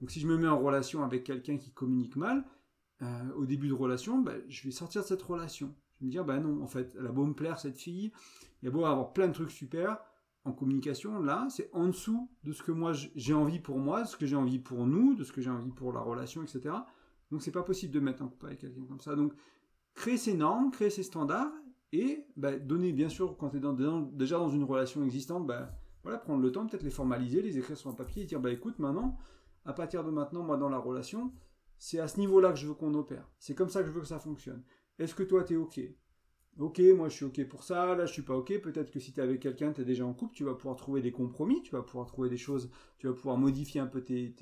Donc 0.00 0.10
si 0.10 0.20
je 0.20 0.26
me 0.26 0.36
mets 0.36 0.48
en 0.48 0.58
relation 0.58 1.02
avec 1.04 1.24
quelqu'un 1.24 1.56
qui 1.56 1.70
communique 1.70 2.16
mal, 2.16 2.44
euh, 3.02 3.32
au 3.36 3.46
début 3.46 3.68
de 3.68 3.74
relation, 3.74 4.18
ben, 4.18 4.40
je 4.48 4.64
vais 4.64 4.70
sortir 4.70 5.02
de 5.02 5.06
cette 5.06 5.22
relation. 5.22 5.74
Je 5.94 6.00
vais 6.00 6.06
me 6.06 6.10
dire, 6.10 6.24
bah 6.24 6.38
non, 6.38 6.62
en 6.62 6.66
fait, 6.66 6.94
elle 6.98 7.06
a 7.06 7.12
beau 7.12 7.24
me 7.24 7.34
plaire 7.34 7.58
cette 7.58 7.78
fille, 7.78 8.12
il 8.64 8.68
y 8.68 8.70
a 8.70 8.70
beau 8.70 8.86
avoir 8.86 9.12
plein 9.12 9.28
de 9.28 9.34
trucs 9.34 9.50
super, 9.50 9.98
en 10.46 10.52
communication, 10.52 11.20
là, 11.20 11.46
c'est 11.50 11.68
en 11.74 11.88
dessous 11.88 12.30
de 12.44 12.52
ce 12.52 12.62
que 12.62 12.72
moi 12.72 12.92
j'ai 13.14 13.34
envie 13.34 13.60
pour 13.60 13.78
moi, 13.78 14.04
de 14.04 14.08
ce 14.08 14.16
que 14.16 14.24
j'ai 14.24 14.36
envie 14.36 14.58
pour 14.58 14.86
nous, 14.86 15.14
de 15.14 15.22
ce 15.22 15.32
que 15.32 15.42
j'ai 15.42 15.50
envie 15.50 15.70
pour 15.70 15.92
la 15.92 16.00
relation, 16.00 16.42
etc. 16.42 16.74
Donc 17.30 17.42
c'est 17.42 17.52
pas 17.52 17.62
possible 17.62 17.92
de 17.92 18.00
mettre 18.00 18.22
en 18.22 18.28
couple 18.28 18.46
avec 18.46 18.60
quelqu'un 18.60 18.86
comme 18.88 19.00
ça. 19.00 19.16
Donc 19.16 19.34
créer 19.92 20.16
ces 20.16 20.32
normes, 20.32 20.70
créer 20.70 20.88
ces 20.88 21.02
standards 21.02 21.52
et 21.92 22.26
bah, 22.38 22.56
donner, 22.58 22.92
bien 22.92 23.10
sûr, 23.10 23.36
quand 23.36 23.50
tu 23.50 23.58
es 23.58 23.60
déjà 24.12 24.38
dans 24.38 24.48
une 24.48 24.64
relation 24.64 25.04
existante, 25.04 25.46
bah, 25.46 25.70
voilà, 26.02 26.16
prendre 26.16 26.40
le 26.40 26.50
temps, 26.50 26.66
peut-être 26.66 26.84
les 26.84 26.90
formaliser, 26.90 27.42
les 27.42 27.58
écrire 27.58 27.76
sur 27.76 27.90
un 27.90 27.94
papier 27.94 28.22
et 28.22 28.26
dire 28.26 28.40
bah 28.40 28.50
écoute, 28.50 28.78
maintenant, 28.78 29.18
à 29.66 29.74
partir 29.74 30.04
de 30.04 30.10
maintenant, 30.10 30.42
moi 30.42 30.56
dans 30.56 30.70
la 30.70 30.78
relation, 30.78 31.34
c'est 31.76 31.98
à 31.98 32.08
ce 32.08 32.18
niveau-là 32.18 32.50
que 32.52 32.58
je 32.58 32.66
veux 32.66 32.74
qu'on 32.74 32.94
opère. 32.94 33.28
C'est 33.38 33.54
comme 33.54 33.68
ça 33.68 33.82
que 33.82 33.88
je 33.88 33.92
veux 33.92 34.00
que 34.00 34.06
ça 34.06 34.18
fonctionne. 34.18 34.62
Est-ce 34.98 35.14
que 35.14 35.22
toi 35.22 35.44
tu 35.44 35.52
es 35.52 35.56
OK? 35.56 35.80
Ok, 36.60 36.80
moi 36.96 37.08
je 37.08 37.14
suis 37.14 37.24
ok 37.24 37.48
pour 37.48 37.64
ça, 37.64 37.96
là 37.96 38.06
je 38.06 38.12
suis 38.12 38.22
pas 38.22 38.36
ok. 38.36 38.60
Peut-être 38.60 38.92
que 38.92 39.00
si 39.00 39.12
tu 39.12 39.18
es 39.18 39.22
avec 39.22 39.40
quelqu'un, 39.40 39.72
tu 39.72 39.80
es 39.80 39.84
déjà 39.84 40.06
en 40.06 40.12
couple, 40.12 40.34
tu 40.34 40.44
vas 40.44 40.54
pouvoir 40.54 40.76
trouver 40.76 41.02
des 41.02 41.10
compromis, 41.10 41.62
tu 41.62 41.72
vas 41.72 41.82
pouvoir 41.82 42.06
trouver 42.06 42.28
des 42.28 42.36
choses, 42.36 42.70
tu 42.98 43.08
vas 43.08 43.12
pouvoir 43.12 43.36
modifier 43.38 43.80
un 43.80 43.88
peu 43.88 44.02
tes, 44.02 44.32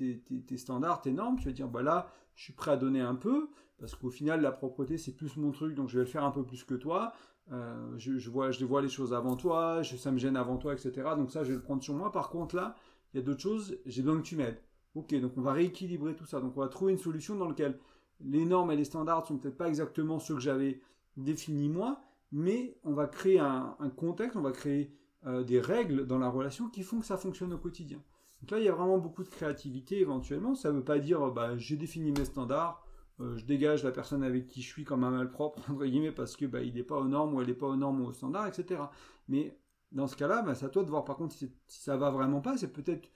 standards, 0.57 1.01
tes 1.01 1.11
normes. 1.11 1.39
Tu 1.39 1.45
vas 1.45 1.53
dire, 1.53 1.67
bah 1.67 1.81
là, 1.81 2.07
je 2.35 2.43
suis 2.43 2.53
prêt 2.53 2.71
à 2.71 2.77
donner 2.77 3.01
un 3.01 3.15
peu, 3.15 3.49
parce 3.79 3.95
qu'au 3.95 4.11
final, 4.11 4.41
la 4.41 4.51
propreté 4.51 4.99
c'est 4.99 5.13
plus 5.13 5.37
mon 5.37 5.51
truc, 5.51 5.73
donc 5.73 5.89
je 5.89 5.97
vais 5.97 6.03
le 6.03 6.09
faire 6.09 6.23
un 6.23 6.31
peu 6.31 6.43
plus 6.43 6.63
que 6.63 6.75
toi. 6.75 7.13
Euh, 7.51 7.97
je, 7.97 8.29
vois, 8.29 8.51
je 8.51 8.63
vois 8.63 8.81
les 8.81 8.89
choses 8.89 9.13
avant 9.13 9.35
toi, 9.35 9.81
ça 9.83 10.11
me 10.11 10.19
gêne 10.19 10.37
avant 10.37 10.57
toi, 10.57 10.73
etc. 10.73 10.91
Donc 11.17 11.31
ça, 11.31 11.43
je 11.43 11.49
vais 11.49 11.55
le 11.55 11.63
prendre 11.63 11.81
sur 11.81 11.95
moi. 11.95 12.11
Par 12.11 12.29
contre, 12.29 12.55
là, 12.55 12.75
il 13.13 13.17
y 13.17 13.23
a 13.23 13.25
d'autres 13.25 13.41
choses, 13.41 13.79
j'ai 13.87 14.03
besoin 14.03 14.21
que 14.21 14.25
tu 14.27 14.35
m'aides. 14.35 14.61
Ok, 14.93 15.13
donc 15.19 15.33
on 15.37 15.41
va 15.41 15.53
rééquilibrer 15.53 16.15
tout 16.15 16.25
ça. 16.25 16.39
Donc 16.39 16.55
on 16.57 16.61
va 16.61 16.67
trouver 16.67 16.91
une 16.91 16.99
solution 16.99 17.35
dans 17.35 17.47
laquelle 17.47 17.79
les 18.21 18.45
normes 18.45 18.71
et 18.71 18.75
les 18.75 18.85
standards 18.85 19.25
sont 19.25 19.37
peut-être 19.37 19.57
pas 19.57 19.67
exactement 19.67 20.19
ceux 20.19 20.35
que 20.35 20.41
j'avais 20.41 20.79
définis-moi, 21.17 22.01
mais 22.31 22.77
on 22.83 22.93
va 22.93 23.07
créer 23.07 23.39
un, 23.39 23.75
contexte, 23.95 24.35
on 24.35 24.41
va 24.41 24.51
créer 24.51 24.95
euh, 25.25 25.43
des 25.43 25.59
règles 25.59 26.07
dans 26.07 26.19
la 26.19 26.29
relation 26.29 26.69
qui 26.69 26.83
font 26.83 26.99
que 26.99 27.05
ça 27.05 27.17
fonctionne 27.17 27.53
au 27.53 27.57
quotidien. 27.57 28.01
Donc 28.41 28.51
là, 28.51 28.59
il 28.59 28.65
y 28.65 28.69
a 28.69 28.73
vraiment 28.73 28.97
beaucoup 28.97 29.23
de 29.23 29.29
créativité 29.29 29.99
éventuellement. 29.99 30.55
Ça 30.55 30.71
ne 30.71 30.77
veut 30.77 30.83
pas 30.83 30.99
dire 30.99 31.31
bah, 31.31 31.57
j'ai 31.57 31.77
défini 31.77 32.11
mes 32.11 32.25
standards, 32.25 32.85
euh, 33.19 33.37
je 33.37 33.45
dégage 33.45 33.83
la 33.83 33.91
personne 33.91 34.23
avec 34.23 34.47
qui 34.47 34.61
je 34.61 34.67
suis 34.67 34.83
comme 34.83 35.03
un 35.03 35.11
malpropre, 35.11 35.59
entre 35.71 35.85
guillemets, 35.85 36.11
parce 36.11 36.35
que 36.35 36.45
bah, 36.45 36.59
n'est 36.61 36.83
pas 36.83 36.97
aux 36.97 37.07
normes 37.07 37.35
ou 37.35 37.41
elle 37.41 37.47
n'est 37.47 37.53
pas 37.53 37.67
aux 37.67 37.75
normes 37.75 38.01
ou 38.01 38.07
aux 38.07 38.13
standards, 38.13 38.47
etc. 38.47 38.81
Mais 39.27 39.57
dans 39.91 40.07
ce 40.07 40.15
cas-là, 40.15 40.41
bah, 40.41 40.55
c'est 40.55 40.65
à 40.65 40.69
toi 40.69 40.83
de 40.83 40.89
voir 40.89 41.05
par 41.05 41.15
contre 41.15 41.35
si, 41.35 41.51
ça 41.67 41.97
va 41.97 42.09
vraiment 42.09 42.41
pas. 42.41 42.57
C'est 42.57 42.73
peut-être 42.73 43.09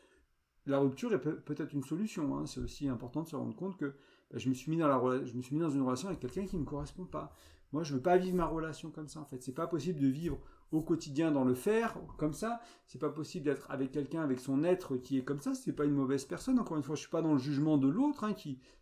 la 0.65 0.79
rupture 0.79 1.13
est 1.13 1.19
peut-être 1.19 1.73
une 1.73 1.83
solution. 1.83 2.37
Hein. 2.37 2.45
C'est 2.45 2.59
aussi 2.59 2.87
important 2.87 3.23
de 3.23 3.27
se 3.27 3.35
rendre 3.35 3.55
compte 3.55 3.77
que 3.77 3.95
bah, 4.31 4.37
je, 4.37 4.49
me 4.49 4.53
suis 4.53 4.71
mis 4.71 4.77
dans 4.77 4.87
la, 4.87 5.25
je 5.25 5.33
me 5.33 5.41
suis 5.41 5.55
mis 5.55 5.61
dans 5.61 5.69
une 5.69 5.81
relation 5.81 6.09
avec 6.09 6.19
quelqu'un 6.19 6.45
qui 6.45 6.55
ne 6.55 6.61
me 6.61 6.65
correspond 6.65 7.05
pas. 7.05 7.33
Moi, 7.73 7.83
je 7.83 7.93
veux 7.93 8.01
pas 8.01 8.17
vivre 8.17 8.37
ma 8.37 8.45
relation 8.45 8.91
comme 8.91 9.07
ça, 9.07 9.19
en 9.19 9.25
fait. 9.25 9.41
C'est 9.41 9.53
pas 9.53 9.67
possible 9.67 9.99
de 9.99 10.07
vivre 10.07 10.39
au 10.71 10.81
quotidien 10.81 11.31
dans 11.31 11.43
le 11.43 11.53
faire 11.53 11.97
comme 12.17 12.33
ça. 12.33 12.59
C'est 12.85 12.99
pas 12.99 13.09
possible 13.09 13.45
d'être 13.45 13.69
avec 13.69 13.91
quelqu'un 13.91 14.21
avec 14.21 14.39
son 14.39 14.63
être 14.63 14.97
qui 14.97 15.17
est 15.17 15.23
comme 15.23 15.39
ça. 15.39 15.53
C'est 15.53 15.73
pas 15.73 15.85
une 15.85 15.95
mauvaise 15.95 16.25
personne. 16.25 16.59
Encore 16.59 16.77
une 16.77 16.83
fois, 16.83 16.95
je 16.95 17.01
suis 17.01 17.09
pas 17.09 17.21
dans 17.21 17.33
le 17.33 17.39
jugement 17.39 17.77
de 17.77 17.87
l'autre. 17.87 18.23
Hein, 18.23 18.33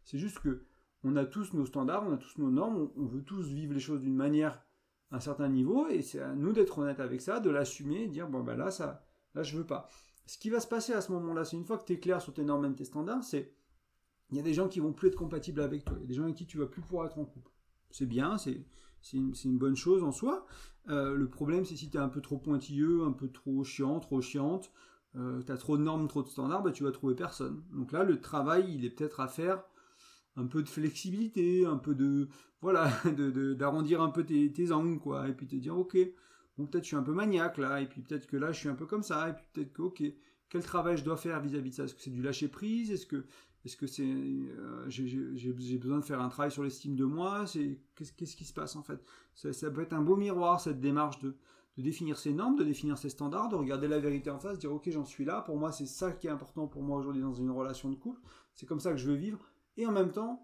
c'est 0.04 0.18
juste 0.18 0.40
que 0.40 0.66
on 1.06 1.16
a 1.16 1.26
tous 1.26 1.54
nos 1.54 1.66
standards, 1.66 2.04
on 2.08 2.14
a 2.14 2.18
tous 2.18 2.40
nos 2.40 2.50
normes, 2.50 2.90
on, 2.98 3.06
veut 3.06 3.22
tous 3.22 3.48
vivre 3.48 3.74
les 3.74 3.80
choses 3.80 4.02
d'une 4.02 4.16
manière, 4.16 4.64
à 5.12 5.18
un 5.18 5.20
certain 5.20 5.48
niveau, 5.48 5.88
et 5.88 6.02
c'est 6.02 6.20
à 6.20 6.34
nous 6.34 6.52
d'être 6.52 6.80
honnête 6.80 7.00
avec 7.00 7.22
ça, 7.22 7.40
de 7.40 7.52
l'assumer, 7.52 8.08
dire 8.08 8.28
bon 8.28 8.42
ben 8.42 8.56
là 8.56 8.72
ça, 8.72 9.06
là 9.36 9.44
je 9.44 9.56
veux 9.56 9.68
pas. 9.68 9.88
Ce 10.26 10.40
qui 10.40 10.50
va 10.50 10.60
se 10.60 10.68
passer 10.68 10.94
à 10.94 11.02
ce 11.02 11.12
moment-là, 11.12 11.46
c'est 11.46 11.58
une 11.58 11.64
fois 11.64 11.78
que 11.78 11.86
tu 11.86 11.94
es 11.94 12.00
clair 12.00 12.20
sur 12.22 12.34
tes 12.34 12.44
normes 12.44 12.66
et 12.66 12.74
tes 12.74 12.86
standards, 12.86 13.24
c'est 13.24 13.54
il 14.32 14.38
y 14.38 14.40
a 14.40 14.44
des 14.44 14.56
gens 14.56 14.68
qui 14.68 14.80
vont 14.80 14.94
plus 14.94 15.10
être 15.10 15.16
compatibles 15.16 15.62
avec 15.62 15.86
toi, 15.86 15.96
il 15.98 16.02
y 16.02 16.06
a 16.06 16.08
des 16.08 16.16
gens 16.16 16.24
avec 16.24 16.36
qui 16.36 16.48
tu 16.48 16.58
vas 16.58 16.66
plus 16.66 16.82
pouvoir 16.82 17.06
être 17.06 17.20
en 17.20 17.26
couple. 17.26 17.52
C'est 17.92 18.06
bien, 18.06 18.38
c'est 18.38 18.66
c'est 19.02 19.18
une, 19.18 19.58
bonne 19.60 19.76
chose 19.76 20.04
en 20.04 20.12
soi. 20.12 20.48
Euh, 20.90 21.16
le 21.16 21.30
problème, 21.30 21.64
c'est 21.64 21.76
si 21.76 21.92
tu 21.92 21.98
es 21.98 22.00
un 22.00 22.10
peu 22.10 22.22
trop 22.22 22.38
pointilleux, 22.38 23.04
un 23.04 23.12
peu 23.12 23.30
trop 23.30 23.64
chiant, 23.64 24.00
trop 24.00 24.20
chiante, 24.20 24.72
euh, 25.16 25.44
tu 25.44 25.52
as 25.52 25.58
trop 25.58 25.78
de 25.78 25.84
normes, 25.84 26.08
trop 26.08 26.24
de 26.24 26.28
standards, 26.28 26.64
bah, 26.64 26.72
tu 26.72 26.84
vas 26.84 26.92
trouver 26.92 27.14
personne. 27.14 27.64
Donc 27.72 27.92
là, 27.92 28.04
le 28.04 28.20
travail, 28.20 28.74
il 28.74 28.84
est 28.84 28.90
peut-être 28.90 29.20
à 29.20 29.28
faire 29.28 29.64
un 30.36 30.48
peu 30.48 30.64
de 30.64 30.70
flexibilité, 30.70 31.66
un 31.66 31.78
peu 31.78 31.96
de 31.96 32.30
voilà, 32.62 32.92
d'arrondir 33.58 34.02
un 34.02 34.10
peu 34.10 34.26
tes, 34.26 34.52
tes, 34.52 34.72
angles, 34.72 35.00
quoi, 35.00 35.30
et 35.30 35.34
puis 35.34 35.48
te 35.48 35.56
dire 35.56 35.78
ok, 35.78 35.98
bon 36.58 36.66
peut-être 36.66 36.84
je 36.84 36.88
suis 36.90 36.96
un 36.96 37.04
peu 37.04 37.14
maniaque 37.14 37.58
là, 37.58 37.82
et 37.82 37.88
puis 37.88 38.02
peut-être 38.02 38.28
que 38.28 38.38
là 38.38 38.52
je 38.52 38.60
suis 38.60 38.70
un 38.70 38.76
peu 38.76 38.86
comme 38.86 39.04
ça, 39.04 39.30
et 39.30 39.34
puis 39.34 39.46
peut-être 39.54 39.74
que 39.74 39.82
ok, 39.84 40.04
quel 40.50 40.64
travail 40.64 40.98
je 40.98 41.04
dois 41.04 41.18
faire 41.18 41.40
vis-à-vis 41.42 41.70
de 41.70 41.76
ça? 41.76 41.84
Est-ce 41.84 41.96
que 41.96 42.02
c'est 42.02 42.10
du 42.10 42.22
lâcher 42.22 42.48
prise 42.48 42.92
Est-ce 42.92 43.06
que 43.06 43.26
est-ce 43.66 43.78
que 43.78 43.88
c'est 43.88 44.04
euh, 44.04 44.86
j'ai 44.88 45.78
besoin 45.78 45.98
de 45.98 46.06
faire 46.06 46.22
un 46.22 46.30
travail 46.30 46.52
sur 46.52 46.64
l'estime 46.64 46.96
de 46.96 47.04
moi? 47.04 47.48
C'est 47.48 47.80
qu'est-ce 47.96 48.36
qui 48.36 48.46
se 48.46 48.54
passe 48.54 48.76
en 48.76 48.84
fait? 48.84 49.04
Ça, 49.34 49.72
peut 49.72 49.82
être 49.82 49.94
un 49.94 50.02
beau 50.02 50.16
miroir 50.16 50.62
cette 50.62 50.80
démarche 50.80 51.20
de, 51.20 51.36
de 51.78 51.82
définir 51.82 52.20
ses 52.20 52.32
normes, 52.32 52.56
de 52.56 52.64
définir 52.64 52.98
ses 53.00 53.10
standards, 53.10 53.50
de 53.50 53.56
regarder 53.56 53.88
la 53.88 54.00
vérité 54.00 54.30
en 54.30 54.40
face, 54.40 54.60
dire 54.60 54.72
ok 54.72 54.88
j'en 54.92 55.04
suis 55.04 55.26
là. 55.26 55.42
Pour 55.42 55.58
moi 55.58 55.72
c'est 55.72 55.88
ça 55.88 56.12
qui 56.12 56.28
est 56.28 56.30
important 56.30 56.68
pour 56.68 56.84
moi 56.84 57.00
aujourd'hui 57.00 57.24
dans 57.24 57.34
une 57.34 57.50
relation 57.50 57.90
de 57.90 57.96
couple. 57.96 58.22
C'est 58.54 58.68
comme 58.68 58.80
ça 58.80 58.92
que 58.92 58.98
je 58.98 59.08
veux 59.08 59.16
vivre. 59.16 59.40
Et 59.78 59.88
en 59.88 59.92
même 59.92 60.12
temps, 60.12 60.44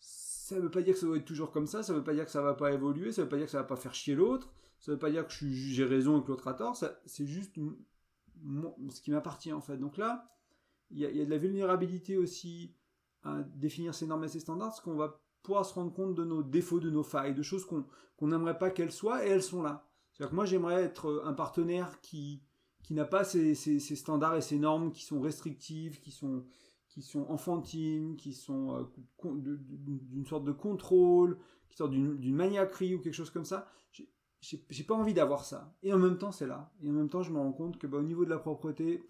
ça 0.00 0.56
ne 0.56 0.62
veut 0.62 0.70
pas 0.70 0.80
dire 0.80 0.94
que 0.94 1.00
ça 1.00 1.06
doit 1.06 1.18
être 1.18 1.26
toujours 1.26 1.50
comme 1.50 1.66
ça. 1.66 1.82
Ça 1.82 1.92
ne 1.92 1.98
veut 1.98 2.04
pas 2.04 2.14
dire 2.14 2.24
que 2.24 2.30
ça 2.30 2.40
va 2.40 2.54
pas 2.54 2.72
évoluer. 2.72 3.12
Ça 3.12 3.20
ne 3.20 3.26
veut 3.26 3.28
pas 3.28 3.36
dire 3.36 3.46
que 3.46 3.52
ça 3.52 3.58
va 3.58 3.64
pas 3.64 3.76
faire 3.76 3.94
chier 3.94 4.14
l'autre. 4.14 4.50
Ça 4.80 4.90
ne 4.90 4.96
veut 4.96 4.98
pas 4.98 5.10
dire 5.10 5.26
que 5.26 5.32
j'ai 5.32 5.84
raison 5.84 6.18
et 6.18 6.24
que 6.24 6.28
l'autre 6.28 6.48
a 6.48 6.54
tort. 6.54 6.74
C'est 6.74 7.26
juste 7.26 7.54
ce 7.54 9.00
qui 9.02 9.10
m'appartient 9.10 9.52
en 9.52 9.60
fait. 9.60 9.76
Donc 9.76 9.98
là 9.98 10.26
il 10.90 10.98
y, 10.98 11.04
a, 11.04 11.24
de 11.24 11.30
la 11.30 11.38
vulnérabilité 11.38 12.16
aussi 12.16 12.74
à 13.22 13.42
définir 13.42 13.94
ses 13.94 14.06
normes 14.06 14.24
et 14.24 14.28
ses 14.28 14.40
standards, 14.40 14.68
parce 14.68 14.80
qu'on 14.80 14.96
va 14.96 15.20
pouvoir 15.42 15.64
se 15.66 15.74
rendre 15.74 15.92
compte 15.92 16.14
de 16.14 16.24
nos 16.24 16.42
défauts, 16.42 16.80
de 16.80 16.90
nos 16.90 17.02
failles, 17.02 17.34
de 17.34 17.42
choses 17.42 17.66
qu'on 17.66 18.26
n'aimerait 18.26 18.58
pas 18.58 18.70
qu'elles 18.70 18.92
soient, 18.92 19.26
et 19.26 19.28
elles 19.28 19.42
sont 19.42 19.62
là. 19.62 19.88
C'est-à-dire 20.12 20.30
que 20.30 20.36
moi, 20.36 20.44
j'aimerais 20.44 20.82
être 20.82 21.22
un 21.24 21.32
partenaire 21.32 22.00
qui, 22.00 22.42
qui 22.82 22.94
n'a 22.94 23.04
pas 23.04 23.24
ces, 23.24 23.54
ces, 23.54 23.78
standards 23.96 24.36
et 24.36 24.40
ces 24.40 24.58
normes 24.58 24.92
qui 24.92 25.04
sont 25.04 25.20
restrictives, 25.20 26.00
qui 26.00 26.10
sont, 26.10 26.44
qui 26.88 27.02
sont 27.02 27.26
enfantines, 27.28 28.16
qui 28.16 28.32
sont 28.32 28.74
euh, 28.74 28.84
d'une 29.24 30.26
sorte 30.26 30.44
de 30.44 30.52
contrôle, 30.52 31.38
qui 31.68 31.76
sortent 31.76 31.92
d'une 31.92 32.34
maniaquerie 32.34 32.94
ou 32.94 33.00
quelque 33.00 33.14
chose 33.14 33.30
comme 33.30 33.44
ça. 33.44 33.66
J'ai 34.40 34.84
pas 34.84 34.94
envie 34.94 35.14
d'avoir 35.14 35.44
ça. 35.44 35.74
Et 35.82 35.92
en 35.92 35.98
même 35.98 36.16
temps, 36.16 36.32
c'est 36.32 36.46
là. 36.46 36.72
Et 36.82 36.88
en 36.88 36.92
même 36.92 37.08
temps, 37.08 37.22
je 37.22 37.32
me 37.32 37.38
rends 37.38 37.52
compte 37.52 37.78
que 37.78 37.86
bah, 37.86 37.98
au 37.98 38.02
niveau 38.02 38.24
de 38.24 38.30
la 38.30 38.38
propreté, 38.38 39.04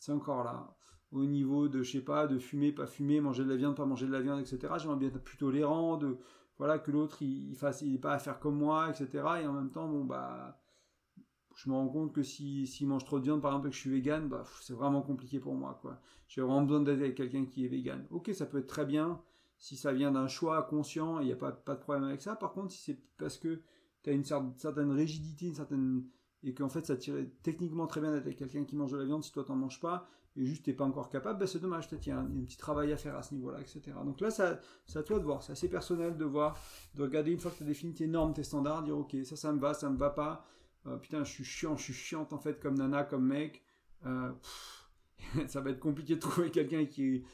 c'est 0.00 0.10
encore 0.12 0.42
là. 0.42 0.76
Au 1.12 1.24
niveau 1.24 1.68
de, 1.68 1.82
je 1.82 1.92
sais 1.92 2.00
pas, 2.00 2.26
de 2.26 2.38
fumer, 2.38 2.72
pas 2.72 2.86
fumer, 2.86 3.20
manger 3.20 3.44
de 3.44 3.50
la 3.50 3.56
viande, 3.56 3.76
pas 3.76 3.86
manger 3.86 4.06
de 4.06 4.12
la 4.12 4.20
viande, 4.20 4.40
etc. 4.40 4.72
J'aimerais 4.78 4.96
bien 4.96 5.08
être 5.08 5.22
plus 5.22 5.38
tolérant, 5.38 5.96
de, 5.96 6.18
voilà, 6.58 6.78
que 6.78 6.90
l'autre, 6.90 7.22
il, 7.22 7.54
fasse, 7.54 7.82
il 7.82 8.00
pas 8.00 8.14
à 8.14 8.18
faire 8.18 8.40
comme 8.40 8.56
moi, 8.56 8.90
etc. 8.90 9.08
Et 9.42 9.46
en 9.46 9.52
même 9.52 9.70
temps, 9.70 9.88
bon, 9.88 10.04
bah, 10.04 10.60
je 11.54 11.68
me 11.68 11.74
rends 11.74 11.88
compte 11.88 12.12
que 12.12 12.22
si, 12.22 12.66
s'il 12.66 12.88
mange 12.88 13.04
trop 13.04 13.18
de 13.18 13.24
viande, 13.24 13.42
par 13.42 13.52
exemple, 13.52 13.68
et 13.68 13.70
que 13.70 13.76
je 13.76 13.80
suis 13.80 13.90
vegan, 13.90 14.28
bah, 14.28 14.44
c'est 14.60 14.74
vraiment 14.74 15.02
compliqué 15.02 15.38
pour 15.38 15.54
moi, 15.54 15.78
quoi. 15.82 16.00
J'ai 16.28 16.40
vraiment 16.40 16.62
besoin 16.62 16.80
d'être 16.80 17.00
avec 17.00 17.16
quelqu'un 17.16 17.44
qui 17.44 17.64
est 17.64 17.68
vegan. 17.68 18.06
Ok, 18.10 18.30
ça 18.32 18.46
peut 18.46 18.58
être 18.58 18.68
très 18.68 18.86
bien 18.86 19.20
si 19.60 19.76
ça 19.76 19.92
vient 19.92 20.10
d'un 20.10 20.26
choix 20.26 20.62
conscient, 20.62 21.20
il 21.20 21.26
n'y 21.26 21.32
a 21.32 21.36
pas, 21.36 21.52
pas 21.52 21.74
de 21.74 21.80
problème 21.80 22.04
avec 22.04 22.22
ça. 22.22 22.34
Par 22.34 22.52
contre, 22.52 22.72
si 22.72 22.82
c'est 22.82 22.98
parce 23.18 23.36
que 23.36 23.60
tu 24.02 24.10
as 24.10 24.12
une 24.14 24.24
certaine 24.24 24.90
rigidité, 24.90 25.46
une 25.46 25.54
certaine 25.54 26.04
et 26.42 26.54
qu'en 26.54 26.68
fait 26.68 26.86
ça 26.86 26.96
tirait 26.96 27.30
techniquement 27.42 27.86
très 27.86 28.00
bien 28.00 28.12
d'être 28.12 28.36
quelqu'un 28.36 28.64
qui 28.64 28.76
mange 28.76 28.92
de 28.92 28.98
la 28.98 29.04
viande 29.04 29.22
si 29.22 29.32
toi 29.32 29.44
t'en 29.44 29.56
manges 29.56 29.80
pas 29.80 30.08
et 30.36 30.44
juste 30.44 30.64
t'es 30.64 30.72
pas 30.72 30.84
encore 30.84 31.10
capable, 31.10 31.40
ben 31.40 31.46
c'est 31.46 31.58
dommage, 31.58 31.88
il 31.90 32.08
y 32.08 32.10
a 32.10 32.18
un, 32.18 32.24
petit 32.24 32.56
travail 32.56 32.92
à 32.92 32.96
faire 32.96 33.16
à 33.16 33.22
ce 33.22 33.34
niveau-là, 33.34 33.60
etc. 33.60 33.82
Donc 34.04 34.20
là, 34.20 34.30
c'est 34.30 34.98
à 34.98 35.02
toi 35.02 35.18
de 35.18 35.24
voir, 35.24 35.42
c'est 35.42 35.52
assez 35.52 35.68
personnel 35.68 36.16
de 36.16 36.24
voir, 36.24 36.56
de 36.94 37.02
regarder 37.02 37.32
une 37.32 37.38
fois 37.38 37.50
que 37.50 37.56
tu 37.56 37.64
as 37.64 37.66
défini 37.66 37.94
tes 37.94 38.06
normes, 38.06 38.32
tes 38.32 38.44
standards, 38.44 38.84
dire 38.84 38.96
ok, 38.96 39.16
ça, 39.24 39.34
ça 39.34 39.52
me 39.52 39.58
va, 39.58 39.74
ça 39.74 39.90
me 39.90 39.96
va 39.96 40.10
pas, 40.10 40.46
euh, 40.86 40.96
putain, 40.98 41.24
je 41.24 41.32
suis 41.32 41.44
chiant, 41.44 41.76
je 41.76 41.82
suis 41.82 41.92
chiante 41.92 42.32
en 42.32 42.38
fait 42.38 42.60
comme 42.60 42.76
nana, 42.76 43.02
comme 43.02 43.26
mec, 43.26 43.62
euh, 44.06 44.30
ça 45.48 45.60
va 45.60 45.70
être 45.70 45.80
compliqué 45.80 46.14
de 46.14 46.20
trouver 46.20 46.50
quelqu'un 46.50 46.86
qui 46.86 47.24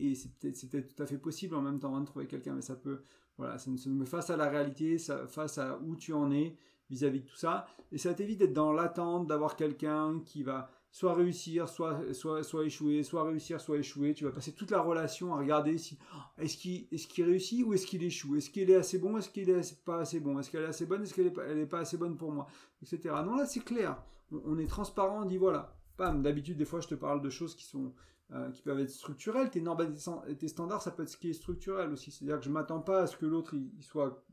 et 0.00 0.14
c'est 0.14 0.30
peut-être, 0.38 0.94
tout 0.96 1.02
à 1.02 1.06
fait 1.06 1.18
possible 1.18 1.54
en 1.54 1.60
même 1.60 1.78
temps 1.78 1.94
hein, 1.94 2.00
de 2.00 2.06
trouver 2.06 2.26
quelqu'un, 2.26 2.54
mais 2.54 2.62
ça 2.62 2.74
peut, 2.74 3.02
voilà, 3.36 3.58
ça, 3.58 3.70
ça 3.76 3.90
face 4.06 4.30
à 4.30 4.36
la 4.36 4.48
réalité, 4.48 4.96
face 4.98 5.58
à 5.58 5.78
où 5.78 5.94
tu 5.94 6.12
en 6.12 6.32
es 6.32 6.56
vis-à-vis 6.90 7.20
de 7.20 7.26
tout 7.26 7.36
ça, 7.36 7.66
et 7.92 7.98
ça 7.98 8.14
t'évite 8.14 8.38
d'être 8.38 8.52
dans 8.52 8.72
l'attente 8.72 9.26
d'avoir 9.26 9.56
quelqu'un 9.56 10.20
qui 10.24 10.42
va 10.42 10.70
soit 10.92 11.14
réussir, 11.14 11.68
soit, 11.68 12.00
soit, 12.12 12.42
soit 12.42 12.64
échouer, 12.64 13.02
soit 13.02 13.22
réussir, 13.22 13.60
soit 13.60 13.78
échouer. 13.78 14.12
Tu 14.12 14.24
vas 14.24 14.32
passer 14.32 14.52
toute 14.52 14.70
la 14.70 14.80
relation 14.80 15.32
à 15.34 15.38
regarder 15.38 15.78
si 15.78 15.98
est-ce 16.38 16.56
qu'il 16.56 16.88
est 16.90 17.06
qu'il 17.06 17.24
réussit 17.24 17.64
ou 17.64 17.74
est-ce 17.74 17.86
qu'il 17.86 18.02
échoue, 18.02 18.36
est-ce 18.36 18.50
qu'il 18.50 18.70
est 18.70 18.76
assez 18.76 18.98
bon, 18.98 19.16
est-ce 19.16 19.30
qu'il 19.30 19.48
est 19.48 19.84
pas 19.84 20.00
assez 20.00 20.20
bon, 20.20 20.38
est-ce 20.38 20.50
qu'elle 20.50 20.64
est 20.64 20.66
assez 20.66 20.86
bonne, 20.86 21.02
est-ce 21.02 21.14
qu'elle 21.14 21.28
est, 21.28 21.32
pas, 21.32 21.44
elle 21.44 21.68
pas 21.68 21.80
assez 21.80 21.96
bonne 21.96 22.16
pour 22.16 22.32
moi, 22.32 22.48
etc. 22.82 23.14
Non 23.24 23.36
là 23.36 23.46
c'est 23.46 23.64
clair, 23.64 24.02
on, 24.32 24.58
est 24.58 24.66
transparent, 24.66 25.22
on 25.22 25.26
dit 25.26 25.38
voilà. 25.38 25.76
Pam, 25.96 26.22
d'habitude 26.22 26.56
des 26.56 26.64
fois 26.64 26.80
je 26.80 26.88
te 26.88 26.94
parle 26.94 27.22
de 27.22 27.30
choses 27.30 27.54
qui 27.54 27.64
sont 27.64 27.92
euh, 28.32 28.50
qui 28.52 28.62
peuvent 28.62 28.78
être 28.78 28.90
structurelles. 28.90 29.50
Tes 29.50 29.60
normes 29.60 29.92
et 30.28 30.36
tes 30.36 30.46
standards, 30.46 30.82
ça 30.82 30.92
peut 30.92 31.02
être 31.02 31.08
ce 31.08 31.16
qui 31.16 31.30
est 31.30 31.32
structurel 31.32 31.92
aussi. 31.92 32.12
C'est-à-dire 32.12 32.38
que 32.38 32.44
je 32.44 32.50
m'attends 32.50 32.80
pas 32.80 33.02
à 33.02 33.06
ce 33.08 33.16
que 33.16 33.26
l'autre 33.26 33.54
il, 33.54 33.82
soit 33.82 34.24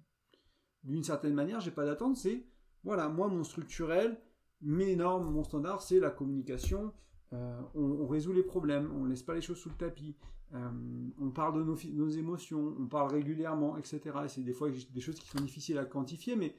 d'une 0.88 1.04
certaine 1.04 1.34
manière, 1.34 1.62
j'ai 1.62 1.71
pas 1.71 1.86
d'attente. 1.86 2.17
C'est 2.17 2.43
voilà, 2.84 3.10
moi 3.10 3.28
mon 3.28 3.43
structurel, 3.43 4.17
mes 4.62 4.95
normes, 4.95 5.32
mon 5.32 5.43
standard, 5.43 5.82
c'est 5.82 6.00
la 6.00 6.10
communication. 6.10 6.93
Euh, 7.34 7.62
on, 7.76 8.08
résout 8.08 8.32
les 8.32 8.43
problèmes, 8.43 8.89
on 8.95 9.04
ne 9.04 9.10
laisse 9.10 9.21
pas 9.21 9.34
les 9.34 9.41
choses 9.41 9.58
sous 9.58 9.69
le 9.69 9.76
tapis, 9.76 10.15
euh, 10.54 10.69
on 11.19 11.30
parle 11.30 11.58
de 11.58 11.63
nos, 11.63 12.10
émotions, 12.10 12.73
on 12.80 12.88
parle 12.88 13.12
régulièrement, 13.12 13.78
etc. 13.78 14.00
c'est 14.30 14.43
des 14.43 14.54
fois 14.54 14.69
des 14.69 15.02
choses 15.02 15.19
qui 15.19 15.28
sont 15.28 15.41
difficiles 15.41 15.78
à 15.78 15.84
quantifier, 15.84 16.38
mais 16.38 16.56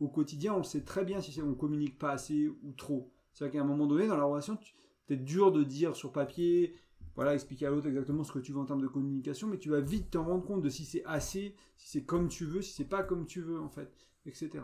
au 0.00 0.08
quotidien, 0.08 0.54
on 0.54 0.58
le 0.58 0.64
sait 0.64 0.82
très 0.82 1.04
bien 1.04 1.20
si 1.20 1.40
on 1.40 1.54
communique 1.54 1.98
pas 1.98 2.10
assez 2.10 2.48
ou 2.48 2.72
trop. 2.72 3.12
C'est-à-dire 3.32 3.60
qu'à 3.60 3.64
un 3.64 3.68
moment 3.68 3.86
donné, 3.86 4.08
dans 4.08 4.16
la 4.16 4.24
relation, 4.24 4.58
c'est 5.06 5.24
dur 5.24 5.52
de 5.52 5.62
dire 5.62 5.94
sur 5.94 6.12
papier, 6.12 6.74
voilà, 7.18 7.34
expliquer 7.34 7.66
à 7.66 7.70
l'autre 7.70 7.88
exactement 7.88 8.22
ce 8.22 8.30
que 8.30 8.38
tu 8.38 8.52
veux 8.52 8.60
en 8.60 8.64
termes 8.64 8.80
de 8.80 8.86
communication, 8.86 9.48
mais 9.48 9.58
tu 9.58 9.70
vas 9.70 9.80
vite 9.80 10.12
t'en 10.12 10.22
rendre 10.22 10.44
compte 10.44 10.62
de 10.62 10.68
si 10.68 10.84
c'est 10.84 11.04
assez, 11.04 11.56
si 11.76 11.88
c'est 11.88 12.04
comme 12.04 12.28
tu 12.28 12.44
veux, 12.44 12.62
si 12.62 12.72
c'est 12.72 12.84
pas 12.84 13.02
comme 13.02 13.26
tu 13.26 13.40
veux, 13.40 13.60
en 13.60 13.68
fait, 13.68 13.92
etc. 14.24 14.60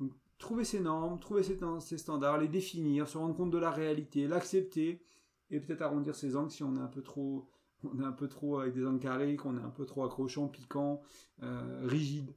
Donc, 0.00 0.12
trouver 0.38 0.64
ses 0.64 0.80
normes, 0.80 1.20
trouver 1.20 1.42
ses, 1.42 1.98
standards, 1.98 2.38
les 2.38 2.48
définir, 2.48 3.06
se 3.08 3.18
rendre 3.18 3.36
compte 3.36 3.50
de 3.50 3.58
la 3.58 3.70
réalité, 3.70 4.26
l'accepter, 4.26 5.02
et 5.50 5.60
peut-être 5.60 5.82
arrondir 5.82 6.14
ses 6.14 6.34
angles 6.34 6.50
si 6.50 6.62
on 6.62 6.76
est 6.76 6.80
un 6.80 6.86
peu 6.86 7.02
trop, 7.02 7.46
on 7.84 8.00
est 8.00 8.04
un 8.06 8.12
peu 8.12 8.26
trop 8.26 8.58
avec 8.60 8.72
des 8.72 8.86
angles 8.86 9.00
carrés, 9.00 9.36
qu'on 9.36 9.58
est 9.58 9.62
un 9.62 9.68
peu 9.68 9.84
trop 9.84 10.02
accrochant, 10.02 10.48
piquant, 10.48 11.02
euh, 11.42 11.82
rigide, 11.84 12.34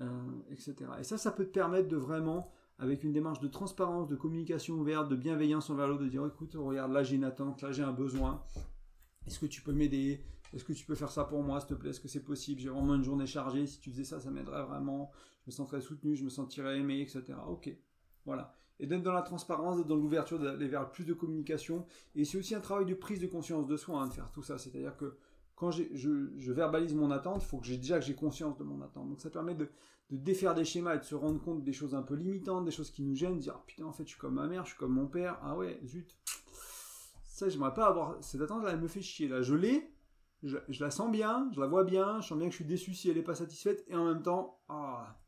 euh, 0.00 0.08
etc. 0.50 0.76
Et 0.98 1.04
ça, 1.04 1.18
ça 1.18 1.30
peut 1.30 1.44
te 1.44 1.52
permettre 1.52 1.88
de 1.88 1.96
vraiment, 1.98 2.50
avec 2.78 3.04
une 3.04 3.12
démarche 3.12 3.40
de 3.40 3.48
transparence, 3.48 4.08
de 4.08 4.16
communication 4.16 4.76
ouverte, 4.76 5.10
de 5.10 5.16
bienveillance 5.16 5.68
envers 5.68 5.88
l'autre, 5.88 6.04
de 6.04 6.08
dire 6.08 6.24
écoute, 6.24 6.54
regarde, 6.54 6.90
là 6.90 7.02
j'ai 7.02 7.16
une 7.16 7.24
attente, 7.24 7.60
là 7.60 7.70
j'ai 7.70 7.82
un 7.82 7.92
besoin, 7.92 8.42
est-ce 9.26 9.38
que 9.38 9.46
tu 9.46 9.62
peux 9.62 9.72
m'aider? 9.72 10.24
Est-ce 10.52 10.64
que 10.64 10.72
tu 10.72 10.84
peux 10.84 10.94
faire 10.94 11.10
ça 11.10 11.24
pour 11.24 11.42
moi, 11.42 11.60
s'il 11.60 11.70
te 11.70 11.74
plaît? 11.74 11.90
Est-ce 11.90 12.00
que 12.00 12.08
c'est 12.08 12.24
possible? 12.24 12.60
J'ai 12.60 12.70
vraiment 12.70 12.94
une 12.94 13.04
journée 13.04 13.26
chargée. 13.26 13.66
Si 13.66 13.78
tu 13.78 13.90
faisais 13.90 14.04
ça, 14.04 14.18
ça 14.20 14.30
m'aiderait 14.30 14.64
vraiment. 14.64 15.10
Je 15.42 15.50
me 15.50 15.52
sentirais 15.52 15.80
soutenu, 15.80 16.16
je 16.16 16.24
me 16.24 16.30
sentirais 16.30 16.78
aimé, 16.78 17.00
etc. 17.00 17.34
Ok. 17.48 17.70
Voilà. 18.24 18.54
Et 18.80 18.86
d'être 18.86 19.02
dans 19.02 19.12
la 19.12 19.22
transparence, 19.22 19.76
d'être 19.76 19.86
dans 19.86 19.96
l'ouverture, 19.96 20.38
d'aller 20.38 20.66
vers 20.66 20.90
plus 20.90 21.04
de 21.04 21.14
communication. 21.14 21.86
Et 22.14 22.24
c'est 22.24 22.38
aussi 22.38 22.54
un 22.54 22.60
travail 22.60 22.86
de 22.86 22.94
prise 22.94 23.20
de 23.20 23.26
conscience 23.26 23.66
de 23.66 23.76
soi, 23.76 24.00
hein, 24.00 24.08
de 24.08 24.12
faire 24.12 24.30
tout 24.30 24.42
ça. 24.42 24.58
C'est-à-dire 24.58 24.96
que 24.96 25.16
quand 25.60 25.70
je, 25.70 26.52
verbalise 26.52 26.94
mon 26.94 27.10
attente, 27.10 27.42
il 27.44 27.46
faut 27.46 27.58
que 27.58 27.66
j'ai 27.66 27.76
déjà 27.76 27.98
que 27.98 28.04
j'ai 28.06 28.14
conscience 28.14 28.56
de 28.56 28.64
mon 28.64 28.80
attente. 28.80 29.10
Donc 29.10 29.20
ça 29.20 29.28
permet 29.28 29.54
de, 29.54 29.68
de, 30.08 30.16
défaire 30.16 30.54
des 30.54 30.64
schémas 30.64 30.96
et 30.96 30.98
de 30.98 31.04
se 31.04 31.14
rendre 31.14 31.38
compte 31.38 31.62
des 31.62 31.74
choses 31.74 31.94
un 31.94 32.02
peu 32.02 32.14
limitantes, 32.14 32.64
des 32.64 32.70
choses 32.70 32.90
qui 32.90 33.02
nous 33.02 33.14
gênent, 33.14 33.36
de 33.36 33.42
dire 33.42 33.54
ah, 33.56 33.64
putain 33.66 33.84
en 33.84 33.92
fait 33.92 34.04
je 34.04 34.08
suis 34.08 34.18
comme 34.18 34.34
ma 34.34 34.46
mère, 34.46 34.64
je 34.64 34.70
suis 34.70 34.78
comme 34.78 34.94
mon 34.94 35.06
père, 35.06 35.38
ah 35.42 35.58
ouais 35.58 35.78
zut, 35.84 36.16
j'aimerais 37.48 37.74
pas 37.74 37.86
avoir 37.86 38.16
cette 38.22 38.40
attente-là, 38.40 38.70
elle 38.72 38.80
me 38.80 38.88
fait 38.88 39.02
chier. 39.02 39.28
Là, 39.28 39.42
je 39.42 39.54
l'ai, 39.54 39.92
je, 40.42 40.56
la 40.80 40.90
sens 40.90 41.10
bien, 41.10 41.48
je 41.52 41.60
la 41.60 41.66
vois 41.66 41.84
bien, 41.84 42.20
je 42.20 42.28
sens 42.28 42.38
bien 42.38 42.48
que 42.48 42.52
je 42.52 42.56
suis 42.56 42.64
déçu 42.64 42.94
si 42.94 43.10
elle 43.10 43.16
n'est 43.16 43.22
pas 43.22 43.34
satisfaite, 43.34 43.84
et 43.88 43.94
en 43.94 44.04
même 44.04 44.22
temps, 44.22 44.60
ah, 44.68 45.18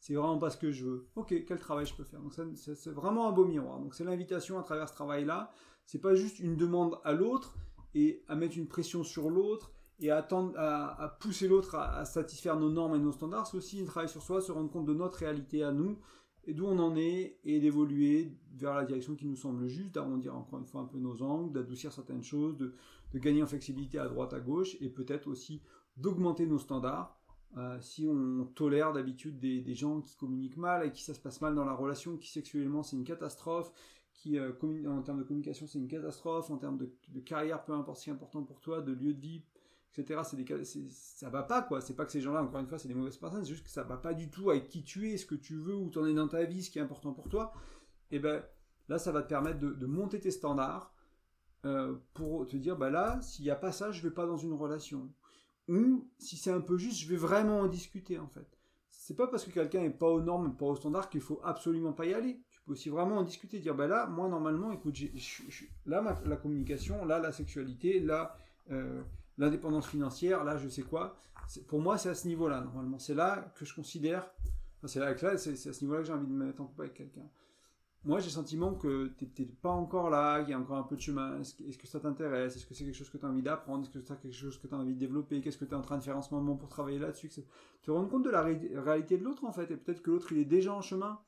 c'est 0.00 0.14
vraiment 0.14 0.38
pas 0.38 0.50
ce 0.50 0.56
que 0.56 0.70
je 0.70 0.84
veux. 0.84 1.08
Ok, 1.16 1.34
quel 1.46 1.58
travail 1.58 1.86
je 1.86 1.94
peux 1.94 2.04
faire? 2.04 2.20
Donc, 2.20 2.34
c'est 2.54 2.90
vraiment 2.90 3.28
un 3.28 3.32
beau 3.32 3.44
miroir. 3.44 3.78
Donc, 3.80 3.94
c'est 3.94 4.04
l'invitation 4.04 4.58
à 4.58 4.62
travers 4.62 4.88
ce 4.88 4.94
travail-là. 4.94 5.50
C'est 5.84 6.00
pas 6.00 6.14
juste 6.14 6.38
une 6.38 6.56
demande 6.56 6.98
à 7.04 7.12
l'autre 7.12 7.56
et 7.94 8.22
à 8.28 8.36
mettre 8.36 8.56
une 8.56 8.68
pression 8.68 9.02
sur 9.02 9.30
l'autre 9.30 9.72
et 10.00 10.10
à, 10.10 10.18
attendre, 10.18 10.54
à, 10.56 11.16
pousser 11.20 11.48
l'autre 11.48 11.74
à, 11.74 12.04
satisfaire 12.04 12.56
nos 12.56 12.70
normes 12.70 12.94
et 12.94 12.98
nos 12.98 13.12
standards. 13.12 13.46
C'est 13.46 13.56
aussi 13.56 13.80
un 13.80 13.86
travail 13.86 14.08
sur 14.08 14.22
soi, 14.22 14.40
se 14.40 14.52
rendre 14.52 14.70
compte 14.70 14.84
de 14.84 14.94
notre 14.94 15.18
réalité 15.18 15.64
à 15.64 15.72
nous 15.72 15.98
et 16.48 16.54
d'où 16.54 16.66
on 16.66 16.78
en 16.78 16.96
est 16.96 17.38
et 17.44 17.60
d'évoluer 17.60 18.32
vers 18.56 18.74
la 18.74 18.86
direction 18.86 19.14
qui 19.14 19.26
nous 19.26 19.36
semble 19.36 19.68
juste, 19.68 19.94
d'arrondir 19.94 20.34
encore 20.34 20.58
une 20.58 20.64
fois 20.64 20.80
un 20.80 20.86
peu 20.86 20.98
nos 20.98 21.22
angles, 21.22 21.52
d'adoucir 21.52 21.92
certaines 21.92 22.22
choses, 22.22 22.56
de, 22.56 22.74
gagner 23.14 23.42
en 23.42 23.46
flexibilité 23.46 23.98
à 23.98 24.08
droite, 24.08 24.32
à 24.32 24.40
gauche 24.40 24.74
et 24.80 24.88
peut-être 24.88 25.28
aussi 25.28 25.60
d'augmenter 25.98 26.46
nos 26.46 26.58
standards. 26.58 27.14
Euh, 27.58 27.78
si 27.80 28.06
on 28.08 28.46
tolère 28.54 28.94
d'habitude 28.94 29.38
des, 29.38 29.74
gens 29.74 30.00
qui 30.00 30.16
communiquent 30.16 30.56
mal 30.56 30.86
et 30.86 30.90
qui 30.90 31.02
ça 31.02 31.12
se 31.12 31.20
passe 31.20 31.42
mal 31.42 31.54
dans 31.54 31.66
la 31.66 31.74
relation, 31.74 32.16
qui 32.16 32.30
sexuellement 32.30 32.82
c'est 32.82 32.96
une 32.96 33.04
catastrophe, 33.04 33.70
qui 34.14 34.38
euh, 34.38 34.52
en 34.88 35.02
termes 35.02 35.18
de 35.18 35.24
communication 35.24 35.66
c'est 35.66 35.78
une 35.78 35.88
catastrophe, 35.88 36.50
en 36.50 36.56
termes 36.56 36.78
de, 36.78 36.90
de, 37.08 37.20
carrière 37.20 37.62
peu 37.62 37.74
importe 37.74 37.98
si 37.98 38.10
important 38.10 38.42
pour 38.42 38.60
toi, 38.60 38.80
de 38.80 38.92
lieu 38.92 39.12
de 39.12 39.20
vie 39.20 39.42
etc. 39.96 40.20
C'est 40.24 40.36
des, 40.36 40.90
ça 40.90 41.30
va 41.30 41.42
pas, 41.42 41.62
quoi. 41.62 41.80
C'est 41.80 41.94
pas 41.94 42.04
que 42.04 42.12
ces 42.12 42.20
gens-là, 42.20 42.42
encore 42.42 42.60
une 42.60 42.66
fois, 42.66 42.78
c'est 42.78 42.88
des 42.88 42.94
mauvaises 42.94 43.16
personnes, 43.16 43.44
c'est 43.44 43.50
juste 43.50 43.64
que 43.64 43.70
ça 43.70 43.82
va 43.82 43.96
pas 43.96 44.14
du 44.14 44.30
tout 44.30 44.50
avec 44.50 44.68
qui 44.68 44.84
tu 44.84 45.10
es, 45.10 45.16
ce 45.16 45.26
que 45.26 45.34
tu 45.34 45.54
veux, 45.56 45.74
où 45.74 45.90
tu 45.90 45.98
en 45.98 46.06
es 46.06 46.14
dans 46.14 46.28
ta 46.28 46.44
vie, 46.44 46.62
ce 46.62 46.70
qui 46.70 46.78
est 46.78 46.82
important 46.82 47.12
pour 47.12 47.28
toi. 47.28 47.52
Et 48.10 48.18
ben 48.18 48.42
là, 48.88 48.98
ça 48.98 49.12
va 49.12 49.22
te 49.22 49.28
permettre 49.28 49.58
de, 49.58 49.86
monter 49.86 50.20
tes 50.20 50.30
standards 50.30 50.94
euh, 51.66 51.96
pour 52.14 52.46
te 52.46 52.56
dire, 52.56 52.76
bah 52.76 52.90
là, 52.90 53.20
s'il 53.22 53.44
n'y 53.44 53.50
a 53.50 53.56
pas 53.56 53.72
ça, 53.72 53.90
je 53.90 54.02
vais 54.02 54.12
pas 54.12 54.26
dans 54.26 54.36
une 54.36 54.52
relation. 54.52 55.12
Ou 55.68 56.08
si 56.18 56.36
c'est 56.36 56.50
un 56.50 56.60
peu 56.60 56.78
juste, 56.78 56.98
je 57.00 57.08
vais 57.08 57.16
vraiment 57.16 57.60
en 57.60 57.66
discuter, 57.66 58.18
en 58.18 58.28
fait. 58.28 58.46
C'est 58.90 59.14
pas 59.14 59.26
parce 59.26 59.44
que 59.44 59.50
quelqu'un 59.50 59.82
est 59.82 59.90
pas 59.90 60.08
aux 60.08 60.20
normes, 60.20 60.56
pas 60.56 60.66
aux 60.66 60.76
standards 60.76 61.08
qu'il 61.08 61.20
faut 61.20 61.40
absolument 61.44 61.92
pas 61.92 62.06
y 62.06 62.14
aller. 62.14 62.42
Tu 62.50 62.60
peux 62.62 62.72
aussi 62.72 62.88
vraiment 62.88 63.18
en 63.18 63.22
discuter, 63.22 63.58
dire, 63.58 63.74
bah 63.74 63.86
là, 63.86 64.06
moi, 64.06 64.28
normalement, 64.28 64.70
écoute, 64.72 64.98
là, 65.86 66.18
la 66.24 66.36
communication, 66.36 67.04
là, 67.04 67.18
la 67.18 67.32
sexualité, 67.32 68.00
là, 68.00 68.36
euh, 68.70 69.02
l'indépendance 69.38 69.86
financière, 69.86 70.44
là, 70.44 70.58
je 70.58 70.68
sais 70.68 70.82
quoi. 70.82 71.16
Pour 71.66 71.80
moi, 71.80 71.96
c'est 71.96 72.10
à 72.10 72.14
ce 72.14 72.28
niveau-là, 72.28 72.60
normalement. 72.60 72.98
C'est 72.98 73.14
là 73.14 73.52
que 73.56 73.64
je 73.64 73.74
considère, 73.74 74.28
c'est 74.84 75.00
là, 75.00 75.16
c'est 75.16 75.68
à 75.68 75.72
ce 75.72 75.80
niveau-là 75.82 76.00
que 76.00 76.06
j'ai 76.06 76.12
envie 76.12 76.26
de 76.26 76.32
me 76.32 76.46
mettre 76.46 76.60
en 76.60 76.66
couple 76.66 76.82
avec 76.82 76.94
quelqu'un. 76.94 77.28
Moi, 78.04 78.20
j'ai 78.20 78.26
le 78.26 78.32
sentiment 78.32 78.74
que 78.74 79.08
tu 79.18 79.28
n'es 79.42 79.48
pas 79.60 79.70
encore 79.70 80.08
là, 80.08 80.40
qu'il 80.40 80.50
y 80.50 80.52
a 80.52 80.58
encore 80.58 80.76
un 80.76 80.84
peu 80.84 80.94
de 80.94 81.00
chemin. 81.00 81.40
Est-ce 81.40 81.78
que, 81.78 81.86
ça 81.86 81.98
t'intéresse? 81.98 82.54
Est-ce 82.56 82.64
que 82.64 82.72
c'est 82.72 82.84
quelque 82.84 82.94
chose 82.94 83.10
que 83.10 83.18
tu 83.18 83.26
as 83.26 83.28
envie 83.28 83.42
d'apprendre? 83.42 83.82
Est-ce 83.82 83.90
que 83.90 84.00
c'est 84.00 84.20
quelque 84.20 84.32
chose 84.32 84.56
que 84.56 84.68
tu 84.68 84.74
as 84.74 84.78
envie 84.78 84.94
de 84.94 84.98
développer? 84.98 85.40
Qu'est-ce 85.40 85.58
que 85.58 85.64
tu 85.64 85.72
es 85.72 85.74
en 85.74 85.82
train 85.82 85.98
de 85.98 86.02
faire 86.04 86.16
en 86.16 86.22
ce 86.22 86.32
moment 86.32 86.54
pour 86.54 86.68
travailler 86.68 87.00
là-dessus? 87.00 87.28
Te 87.82 87.90
rendre 87.90 88.08
compte 88.08 88.24
de 88.24 88.30
la 88.30 88.42
réalité 88.42 89.18
de 89.18 89.24
l'autre, 89.24 89.44
en 89.44 89.52
fait? 89.52 89.70
Et 89.72 89.76
peut-être 89.76 90.00
que 90.00 90.12
l'autre, 90.12 90.30
il 90.30 90.38
est 90.38 90.44
déjà 90.44 90.72
en 90.72 90.80
chemin. 90.80 91.18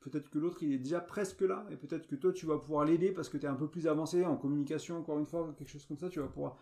Peut-être 0.00 0.28
que 0.28 0.38
l'autre, 0.38 0.62
il 0.62 0.72
est 0.72 0.78
déjà 0.78 1.00
presque 1.00 1.40
là. 1.40 1.64
Et 1.70 1.76
peut-être 1.76 2.06
que 2.06 2.14
toi, 2.14 2.32
tu 2.32 2.44
vas 2.44 2.58
pouvoir 2.58 2.84
l'aider 2.84 3.10
parce 3.10 3.30
que 3.30 3.38
tu 3.38 3.46
es 3.46 3.48
un 3.48 3.56
peu 3.56 3.66
plus 3.66 3.86
avancé 3.86 4.24
en 4.24 4.36
communication, 4.36 4.98
encore 4.98 5.18
une 5.18 5.26
fois, 5.26 5.54
quelque 5.56 5.70
chose 5.70 5.86
comme 5.86 5.98
ça. 5.98 6.10
Tu 6.10 6.20
vas 6.20 6.28
pouvoir 6.28 6.58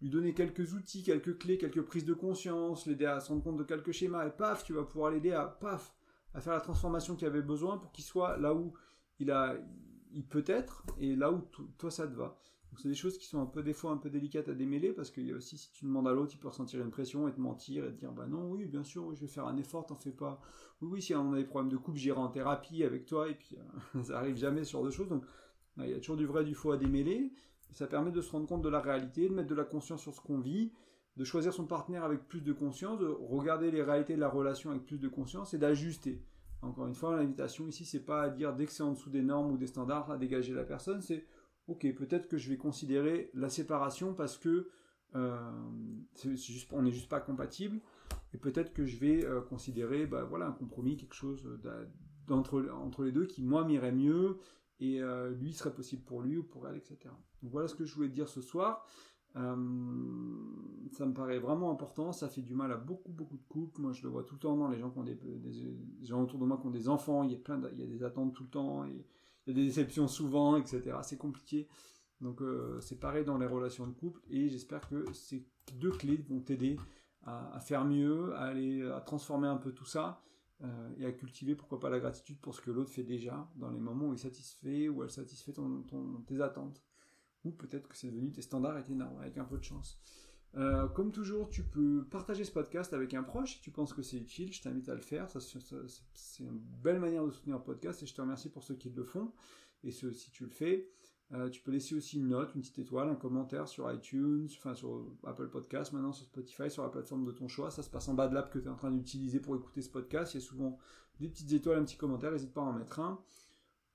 lui 0.00 0.10
donner 0.10 0.34
quelques 0.34 0.74
outils, 0.74 1.02
quelques 1.02 1.38
clés, 1.38 1.58
quelques 1.58 1.82
prises 1.82 2.04
de 2.04 2.14
conscience, 2.14 2.86
l'aider 2.86 3.06
à 3.06 3.20
se 3.20 3.28
rendre 3.28 3.42
compte 3.42 3.56
de 3.56 3.64
quelques 3.64 3.92
schémas, 3.92 4.26
et 4.26 4.30
paf, 4.30 4.64
tu 4.64 4.72
vas 4.72 4.84
pouvoir 4.84 5.10
l'aider 5.10 5.32
à, 5.32 5.44
paf, 5.46 5.92
à 6.34 6.40
faire 6.40 6.52
la 6.52 6.60
transformation 6.60 7.16
qu'il 7.16 7.26
avait 7.26 7.42
besoin 7.42 7.78
pour 7.78 7.90
qu'il 7.90 8.04
soit 8.04 8.36
là 8.38 8.54
où 8.54 8.72
il, 9.18 9.30
a, 9.30 9.56
peut 10.30 10.44
être, 10.46 10.84
et 10.98 11.16
là 11.16 11.32
où 11.32 11.42
toi 11.78 11.90
ça 11.90 12.06
te 12.06 12.14
va. 12.14 12.38
Donc 12.70 12.80
c'est 12.80 12.88
des 12.88 12.94
choses 12.94 13.16
qui 13.18 13.26
sont 13.26 13.40
un 13.40 13.46
peu 13.46 13.62
des 13.62 13.72
fois 13.72 13.90
un 13.90 13.96
peu 13.96 14.10
délicates 14.10 14.48
à 14.48 14.54
démêler, 14.54 14.92
parce 14.92 15.10
qu'il 15.10 15.26
y 15.26 15.32
a 15.32 15.34
aussi, 15.34 15.58
si 15.58 15.72
tu 15.72 15.84
demandes 15.84 16.06
à 16.06 16.12
l'autre, 16.12 16.32
il 16.34 16.38
peut 16.38 16.48
ressentir 16.48 16.80
une 16.80 16.90
pression 16.90 17.26
et 17.26 17.32
te 17.32 17.40
mentir, 17.40 17.84
et 17.84 17.92
te 17.92 17.98
dire, 17.98 18.12
bah 18.12 18.26
non, 18.26 18.50
oui, 18.50 18.66
bien 18.66 18.84
sûr, 18.84 19.12
je 19.14 19.20
vais 19.20 19.26
faire 19.26 19.46
un 19.46 19.56
effort, 19.56 19.86
t'en 19.86 19.96
fais 19.96 20.12
pas. 20.12 20.40
Oui, 20.80 20.88
oui, 20.92 21.02
si 21.02 21.14
on 21.14 21.32
a 21.32 21.36
des 21.36 21.44
problèmes 21.44 21.72
de 21.72 21.76
couple, 21.76 21.98
j'irai 21.98 22.18
en 22.18 22.28
thérapie 22.28 22.84
avec 22.84 23.06
toi, 23.06 23.28
et 23.28 23.34
puis 23.34 23.56
euh, 23.96 24.02
ça 24.04 24.18
arrive 24.18 24.36
jamais 24.36 24.62
ce 24.62 24.72
genre 24.72 24.84
de 24.84 24.90
choses, 24.90 25.08
donc 25.08 25.24
il 25.78 25.90
y 25.90 25.94
a 25.94 25.98
toujours 25.98 26.16
du 26.16 26.26
vrai, 26.26 26.44
du 26.44 26.54
faux 26.54 26.72
à 26.72 26.76
démêler, 26.76 27.32
ça 27.72 27.86
permet 27.86 28.10
de 28.10 28.20
se 28.20 28.30
rendre 28.30 28.46
compte 28.46 28.62
de 28.62 28.68
la 28.68 28.80
réalité, 28.80 29.28
de 29.28 29.34
mettre 29.34 29.48
de 29.48 29.54
la 29.54 29.64
conscience 29.64 30.02
sur 30.02 30.14
ce 30.14 30.20
qu'on 30.20 30.40
vit, 30.40 30.72
de 31.16 31.24
choisir 31.24 31.52
son 31.52 31.66
partenaire 31.66 32.04
avec 32.04 32.28
plus 32.28 32.40
de 32.40 32.52
conscience, 32.52 32.98
de 32.98 33.06
regarder 33.06 33.70
les 33.70 33.82
réalités 33.82 34.14
de 34.14 34.20
la 34.20 34.28
relation 34.28 34.70
avec 34.70 34.84
plus 34.84 34.98
de 34.98 35.08
conscience 35.08 35.52
et 35.54 35.58
d'ajuster. 35.58 36.22
Encore 36.62 36.86
une 36.86 36.94
fois, 36.94 37.16
l'invitation 37.16 37.66
ici, 37.66 37.84
c'est 37.84 38.04
pas 38.04 38.22
à 38.22 38.30
dire 38.30 38.54
dès 38.54 38.66
que 38.66 38.72
c'est 38.72 38.82
en 38.82 38.92
dessous 38.92 39.10
des 39.10 39.22
normes 39.22 39.52
ou 39.52 39.56
des 39.56 39.66
standards 39.66 40.10
à 40.10 40.18
dégager 40.18 40.54
la 40.54 40.64
personne, 40.64 41.02
c'est 41.02 41.24
ok, 41.68 41.92
peut-être 41.94 42.28
que 42.28 42.38
je 42.38 42.48
vais 42.48 42.56
considérer 42.56 43.30
la 43.34 43.48
séparation 43.48 44.14
parce 44.14 44.38
que 44.38 44.68
euh, 45.14 45.38
juste, 46.24 46.72
on 46.72 46.82
n'est 46.82 46.90
juste 46.90 47.08
pas 47.08 47.20
compatible, 47.20 47.80
et 48.34 48.38
peut-être 48.38 48.72
que 48.72 48.84
je 48.84 48.98
vais 48.98 49.24
euh, 49.24 49.40
considérer 49.40 50.06
bah, 50.06 50.24
voilà, 50.24 50.46
un 50.46 50.52
compromis, 50.52 50.96
quelque 50.96 51.14
chose 51.14 51.48
d'entre 52.26 52.68
entre 52.82 53.04
les 53.04 53.12
deux 53.12 53.26
qui, 53.26 53.42
moi, 53.42 53.64
m'irait 53.64 53.92
mieux, 53.92 54.38
et 54.80 55.02
euh, 55.02 55.30
lui 55.30 55.52
serait 55.52 55.74
possible 55.74 56.02
pour 56.02 56.22
lui 56.22 56.36
ou 56.36 56.42
pour 56.42 56.68
elle, 56.68 56.76
etc. 56.76 56.98
Donc 57.42 57.52
voilà 57.52 57.68
ce 57.68 57.74
que 57.74 57.84
je 57.84 57.94
voulais 57.94 58.08
dire 58.08 58.28
ce 58.28 58.40
soir. 58.40 58.86
Euh, 59.36 59.56
ça 60.92 61.04
me 61.04 61.12
paraît 61.12 61.38
vraiment 61.38 61.70
important, 61.70 62.12
ça 62.12 62.28
fait 62.28 62.40
du 62.40 62.54
mal 62.54 62.72
à 62.72 62.76
beaucoup 62.76 63.12
beaucoup 63.12 63.36
de 63.36 63.44
couples. 63.48 63.80
Moi 63.80 63.92
je 63.92 64.02
le 64.02 64.08
vois 64.08 64.24
tout 64.24 64.34
le 64.34 64.40
temps 64.40 64.56
dans 64.56 64.68
les 64.68 64.78
gens 64.78 64.90
qui 64.90 64.98
ont 64.98 65.04
des, 65.04 65.18
gens 66.02 66.22
autour 66.22 66.38
de 66.38 66.46
moi 66.46 66.58
qui 66.58 66.66
ont 66.66 66.70
des 66.70 66.88
enfants, 66.88 67.24
il 67.24 67.32
y 67.32 67.34
a 67.34 67.38
plein 67.38 67.60
il 67.72 67.80
y 67.80 67.82
a 67.82 67.86
des 67.86 68.02
attentes 68.02 68.34
tout 68.34 68.44
le 68.44 68.48
temps, 68.48 68.84
il 68.84 68.96
y 69.46 69.50
a 69.50 69.54
des 69.54 69.64
déceptions 69.64 70.08
souvent, 70.08 70.56
etc. 70.56 70.96
C'est 71.02 71.18
compliqué. 71.18 71.68
Donc 72.20 72.40
euh, 72.40 72.80
c'est 72.80 72.98
pareil 72.98 73.24
dans 73.24 73.38
les 73.38 73.46
relations 73.46 73.86
de 73.86 73.92
couple 73.92 74.20
et 74.30 74.48
j'espère 74.48 74.88
que 74.88 75.04
ces 75.12 75.46
deux 75.74 75.92
clés 75.92 76.24
vont 76.28 76.40
t'aider 76.40 76.76
à, 77.22 77.54
à, 77.54 77.60
faire 77.60 77.84
mieux, 77.84 78.34
à 78.34 78.44
aller 78.44 78.82
à 78.82 79.00
transformer 79.00 79.46
un 79.46 79.56
peu 79.56 79.72
tout 79.72 79.84
ça 79.84 80.20
euh, 80.62 80.90
et 80.98 81.06
à 81.06 81.12
cultiver 81.12 81.54
pourquoi 81.54 81.78
pas 81.80 81.90
la 81.90 82.00
gratitude 82.00 82.38
pour 82.40 82.54
ce 82.54 82.60
que 82.60 82.70
l'autre 82.70 82.90
fait 82.90 83.04
déjà 83.04 83.48
dans 83.56 83.70
les 83.70 83.80
moments 83.80 84.08
où 84.08 84.12
il 84.12 84.18
satisfait 84.18 84.88
ou 84.88 85.02
elle 85.02 85.10
satisfait 85.10 85.52
ton, 85.52 85.84
tes 86.26 86.40
attentes 86.40 86.82
ou 87.44 87.50
peut-être 87.50 87.88
que 87.88 87.96
c'est 87.96 88.10
devenu 88.10 88.32
tes 88.32 88.42
standards 88.42 88.78
et 88.78 88.84
tes 88.84 88.94
normes 88.94 89.20
avec 89.20 89.38
un 89.38 89.44
peu 89.44 89.58
de 89.58 89.64
chance 89.64 90.00
euh, 90.56 90.88
comme 90.88 91.12
toujours, 91.12 91.50
tu 91.50 91.62
peux 91.62 92.06
partager 92.10 92.44
ce 92.44 92.50
podcast 92.50 92.92
avec 92.92 93.14
un 93.14 93.22
proche 93.22 93.56
si 93.56 93.60
tu 93.60 93.70
penses 93.70 93.92
que 93.92 94.02
c'est 94.02 94.16
utile. 94.16 94.52
Je 94.52 94.62
t'invite 94.62 94.88
à 94.88 94.94
le 94.94 95.00
faire. 95.00 95.28
C'est 95.30 96.42
une 96.42 96.58
belle 96.58 96.98
manière 96.98 97.24
de 97.24 97.30
soutenir 97.30 97.58
le 97.58 97.64
podcast 97.64 98.02
et 98.02 98.06
je 98.06 98.14
te 98.14 98.20
remercie 98.20 98.48
pour 98.48 98.62
ceux 98.64 98.74
qui 98.74 98.90
le 98.90 99.04
font. 99.04 99.32
Et 99.84 99.90
ce, 99.90 100.10
si 100.10 100.30
tu 100.30 100.44
le 100.44 100.50
fais, 100.50 100.90
euh, 101.34 101.50
tu 101.50 101.60
peux 101.60 101.70
laisser 101.70 101.94
aussi 101.94 102.16
une 102.16 102.28
note, 102.28 102.54
une 102.54 102.62
petite 102.62 102.78
étoile, 102.78 103.08
un 103.08 103.14
commentaire 103.14 103.68
sur 103.68 103.92
iTunes, 103.92 104.48
enfin 104.56 104.74
sur 104.74 105.04
Apple 105.24 105.48
Podcast, 105.48 105.92
maintenant 105.92 106.12
sur 106.12 106.24
Spotify, 106.24 106.70
sur 106.70 106.82
la 106.82 106.88
plateforme 106.88 107.26
de 107.26 107.32
ton 107.32 107.48
choix. 107.48 107.70
Ça 107.70 107.82
se 107.82 107.90
passe 107.90 108.08
en 108.08 108.14
bas 108.14 108.28
de 108.28 108.34
l'app 108.34 108.50
que 108.50 108.58
tu 108.58 108.64
es 108.64 108.70
en 108.70 108.76
train 108.76 108.90
d'utiliser 108.90 109.38
pour 109.38 109.54
écouter 109.54 109.82
ce 109.82 109.90
podcast. 109.90 110.32
Il 110.32 110.40
y 110.40 110.42
a 110.42 110.46
souvent 110.46 110.78
des 111.20 111.28
petites 111.28 111.52
étoiles, 111.52 111.80
un 111.80 111.84
petit 111.84 111.98
commentaire, 111.98 112.32
n'hésite 112.32 112.54
pas 112.54 112.62
à 112.62 112.64
en 112.64 112.72
mettre 112.72 113.00
un. 113.00 113.20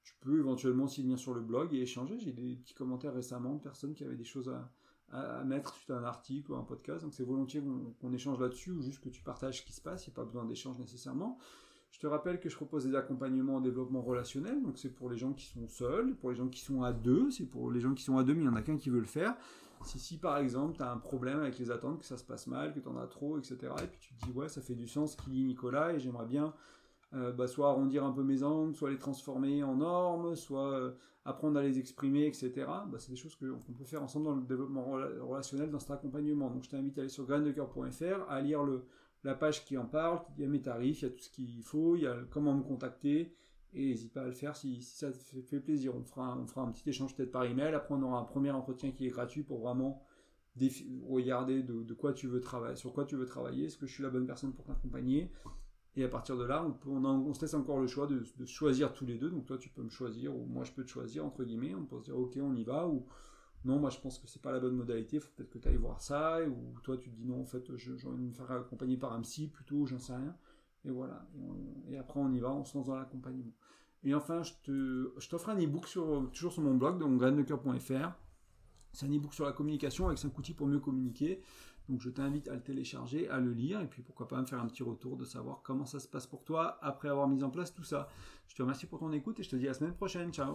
Tu 0.03 0.13
peux 0.21 0.37
éventuellement 0.37 0.83
aussi 0.83 1.01
venir 1.01 1.17
sur 1.17 1.33
le 1.33 1.41
blog 1.41 1.73
et 1.73 1.81
échanger. 1.81 2.19
J'ai 2.19 2.33
des 2.33 2.55
petits 2.55 2.75
commentaires 2.75 3.13
récemment 3.13 3.55
de 3.55 3.61
personnes 3.61 3.95
qui 3.95 4.03
avaient 4.03 4.17
des 4.17 4.23
choses 4.23 4.49
à, 4.49 5.43
mettre 5.43 5.75
suite 5.75 5.91
à 5.91 5.97
un 5.97 6.03
article 6.03 6.51
ou 6.51 6.55
un 6.55 6.63
podcast. 6.63 7.03
Donc 7.03 7.13
c'est 7.13 7.23
volontiers 7.23 7.61
qu'on 8.01 8.13
échange 8.13 8.39
là-dessus 8.39 8.71
ou 8.71 8.81
juste 8.81 8.99
que 8.99 9.09
tu 9.09 9.21
partages 9.23 9.59
ce 9.59 9.65
qui 9.65 9.73
se 9.73 9.81
passe. 9.81 10.05
Il 10.05 10.09
n'y 10.09 10.13
a 10.13 10.17
pas 10.17 10.25
besoin 10.25 10.45
d'échange 10.45 10.77
nécessairement. 10.77 11.37
Je 11.93 11.99
te 11.99 12.07
rappelle 12.07 12.39
que 12.39 12.49
je 12.49 12.55
propose 12.55 12.85
des 12.87 12.95
accompagnements 12.95 13.57
en 13.57 13.61
développement 13.61 14.01
relationnel, 14.01 14.63
donc 14.63 14.79
c'est 14.79 14.89
pour 14.89 15.11
les 15.11 15.17
gens 15.17 15.31
qui 15.31 15.45
sont 15.45 15.67
seuls, 15.67 16.15
pour 16.15 16.31
les 16.31 16.35
gens 16.35 16.47
qui 16.47 16.59
sont 16.59 16.81
à 16.81 16.91
deux, 16.91 17.29
c'est 17.29 17.45
pour 17.45 17.71
les 17.71 17.79
gens 17.79 17.93
qui 17.93 18.03
sont 18.03 18.17
à 18.17 18.23
deux, 18.23 18.33
mais 18.33 18.39
il 18.39 18.47
n'y 18.47 18.53
en 18.53 18.55
a 18.55 18.63
qu'un 18.63 18.77
qui 18.77 18.89
veut 18.89 18.99
le 18.99 19.05
faire. 19.05 19.35
Si, 19.85 19.99
si 19.99 20.17
par 20.17 20.39
exemple 20.39 20.75
tu 20.75 20.81
as 20.81 20.91
un 20.91 20.97
problème 20.97 21.39
avec 21.39 21.59
les 21.59 21.69
attentes, 21.69 21.99
que 21.99 22.05
ça 22.05 22.17
se 22.17 22.23
passe 22.23 22.47
mal, 22.47 22.73
que 22.73 22.79
tu 22.79 22.87
en 22.87 22.97
as 22.97 23.05
trop, 23.05 23.37
etc., 23.37 23.57
et 23.83 23.85
puis 23.85 23.99
tu 23.99 24.15
te 24.15 24.25
dis 24.25 24.31
ouais, 24.31 24.49
ça 24.49 24.59
fait 24.59 24.73
du 24.73 24.87
sens 24.87 25.15
qui 25.15 25.29
dit 25.29 25.43
Nicolas, 25.43 25.93
et 25.93 25.99
j'aimerais 25.99 26.25
bien 26.25 26.55
euh, 27.13 27.31
bah, 27.31 27.45
soit 27.45 27.69
arrondir 27.69 28.03
un 28.03 28.11
peu 28.11 28.23
mes 28.23 28.41
angles, 28.41 28.73
soit 28.73 28.89
les 28.89 28.97
transformer 28.97 29.63
en 29.63 29.75
normes, 29.75 30.35
soit 30.35 30.71
euh, 30.73 30.93
apprendre 31.25 31.59
à 31.59 31.61
les 31.61 31.77
exprimer, 31.77 32.25
etc. 32.25 32.51
Bah, 32.65 32.97
c'est 32.97 33.11
des 33.11 33.17
choses 33.17 33.35
qu'on 33.35 33.73
peut 33.73 33.85
faire 33.85 34.01
ensemble 34.01 34.25
dans 34.25 34.35
le 34.35 34.41
développement 34.41 34.83
relationnel, 35.21 35.69
dans 35.69 35.79
cet 35.79 35.91
accompagnement. 35.91 36.49
Donc 36.49 36.63
je 36.63 36.69
t'invite 36.69 36.97
à 36.97 37.01
aller 37.01 37.09
sur 37.09 37.27
graindecoeur.fr, 37.27 38.31
à 38.31 38.41
lire 38.41 38.63
le, 38.63 38.83
la 39.23 39.35
page 39.35 39.65
qui 39.65 39.77
en 39.77 39.85
parle, 39.85 40.21
il 40.37 40.41
y 40.41 40.45
a 40.45 40.49
mes 40.49 40.61
tarifs, 40.61 41.01
il 41.01 41.05
y 41.05 41.07
a 41.07 41.11
tout 41.11 41.23
ce 41.23 41.29
qu'il 41.29 41.63
faut, 41.63 41.95
il 41.95 42.03
y 42.03 42.07
a 42.07 42.15
comment 42.29 42.53
me 42.53 42.63
contacter, 42.63 43.35
et 43.73 43.87
n'hésite 43.87 44.13
pas 44.13 44.21
à 44.21 44.25
le 44.25 44.33
faire 44.33 44.55
si, 44.55 44.81
ça 44.81 45.11
te 45.11 45.41
fait 45.41 45.59
plaisir. 45.59 45.95
On 45.95 46.03
fera, 46.03 46.33
un 46.33 46.71
petit 46.71 46.89
échange 46.89 47.15
peut-être 47.15 47.31
par 47.31 47.45
email, 47.45 47.73
après 47.73 47.95
on 47.95 48.03
aura 48.03 48.19
un 48.19 48.23
premier 48.23 48.51
entretien 48.51 48.91
qui 48.91 49.07
est 49.07 49.09
gratuit 49.09 49.43
pour 49.43 49.59
vraiment 49.59 50.03
regarder 51.09 51.63
de, 51.63 51.93
quoi 51.93 52.13
tu 52.13 52.27
veux 52.27 52.41
travailler, 52.41 52.75
sur 52.75 52.93
quoi 52.93 53.05
tu 53.05 53.15
veux 53.15 53.25
travailler, 53.25 53.65
est-ce 53.65 53.77
que 53.77 53.87
je 53.87 53.93
suis 53.93 54.03
la 54.03 54.09
bonne 54.09 54.27
personne 54.27 54.53
pour 54.53 54.65
t'accompagner, 54.65 55.31
et 55.95 56.03
à 56.03 56.07
partir 56.07 56.37
de 56.37 56.43
là, 56.43 56.65
on, 56.85 57.05
on, 57.05 57.33
se 57.33 57.41
laisse 57.41 57.53
encore 57.53 57.79
le 57.79 57.87
choix 57.87 58.07
de, 58.07 58.23
de, 58.37 58.45
choisir 58.45 58.93
tous 58.93 59.05
les 59.05 59.17
deux, 59.17 59.29
donc 59.29 59.45
toi 59.45 59.57
tu 59.57 59.69
peux 59.69 59.81
me 59.81 59.89
choisir, 59.89 60.35
ou 60.35 60.45
moi 60.45 60.63
je 60.63 60.71
peux 60.71 60.83
te 60.83 60.89
choisir, 60.89 61.25
entre 61.25 61.43
guillemets, 61.43 61.73
on 61.73 61.85
peut 61.85 61.99
se 61.99 62.05
dire 62.05 62.17
ok 62.17 62.37
on 62.39 62.55
y 62.55 62.63
va, 62.63 62.87
ou 62.87 63.05
non, 63.65 63.79
moi 63.79 63.89
je 63.89 63.99
pense 63.99 64.19
que 64.19 64.27
c'est 64.27 64.41
pas 64.41 64.51
la 64.51 64.59
bonne 64.59 64.75
modalité, 64.75 65.19
faut 65.19 65.29
peut-être 65.35 65.49
que 65.49 65.57
tu 65.57 65.67
ailles 65.67 65.77
voir 65.77 66.01
ça, 66.01 66.39
ou 66.45 66.79
toi 66.81 66.97
tu 66.97 67.09
te 67.09 67.15
dis 67.15 67.25
non, 67.25 67.41
en 67.41 67.45
fait, 67.45 67.75
j'ai 67.77 67.91
envie 68.07 68.23
de 68.23 68.29
me 68.29 68.33
faire 68.33 68.51
accompagner 68.51 68.97
par 68.97 69.13
un 69.13 69.21
psy 69.21 69.47
plutôt, 69.47 69.85
j'en 69.85 69.99
sais 69.99 70.15
rien. 70.15 70.35
Et 70.85 70.91
voilà. 70.91 71.25
Et, 71.89 71.97
après 71.97 72.19
on 72.19 72.31
y 72.31 72.39
va, 72.39 72.51
on 72.51 72.65
se 72.65 72.77
lance 72.77 72.87
dans 72.87 72.95
l'accompagnement. 72.95 73.53
Et 74.03 74.13
enfin, 74.13 74.43
je, 74.43 74.51
te, 74.63 75.13
je 75.17 75.29
t'offre 75.29 75.49
un 75.49 75.57
e-book 75.57 75.87
toujours 76.33 76.51
sur 76.51 76.61
mon 76.61 76.75
blog, 76.75 76.99
donc 76.99 77.17
graindecoeur.fr. 77.19 78.11
C'est 78.91 79.05
un 79.05 79.09
e-book 79.09 79.33
sur 79.33 79.45
la 79.45 79.53
communication 79.53 80.07
avec 80.07 80.19
5 80.19 80.37
outils 80.37 80.53
pour 80.53 80.67
mieux 80.67 80.79
communiquer. 80.79 81.41
Donc 81.89 82.01
je 82.01 82.09
t'invite 82.09 82.47
à 82.47 82.55
le 82.55 82.61
télécharger, 82.61 83.29
à 83.29 83.39
le 83.39 83.51
lire, 83.51 83.81
et 83.81 83.87
puis 83.87 84.01
pourquoi 84.01 84.27
pas 84.27 84.39
me 84.39 84.45
faire 84.45 84.59
un 84.59 84.67
petit 84.67 84.83
retour 84.83 85.17
de 85.17 85.25
savoir 85.25 85.61
comment 85.63 85.85
ça 85.85 85.99
se 85.99 86.07
passe 86.07 86.27
pour 86.27 86.43
toi 86.43 86.77
après 86.81 87.09
avoir 87.09 87.27
mis 87.27 87.43
en 87.43 87.49
place 87.49 87.73
tout 87.73 87.83
ça. 87.83 88.07
Je 88.47 88.55
te 88.55 88.61
remercie 88.61 88.85
pour 88.85 88.99
ton 88.99 89.11
écoute 89.11 89.39
et 89.39 89.43
je 89.43 89.49
te 89.49 89.55
dis 89.55 89.65
à 89.65 89.69
la 89.69 89.73
semaine 89.73 89.95
prochaine. 89.95 90.31
Ciao 90.33 90.53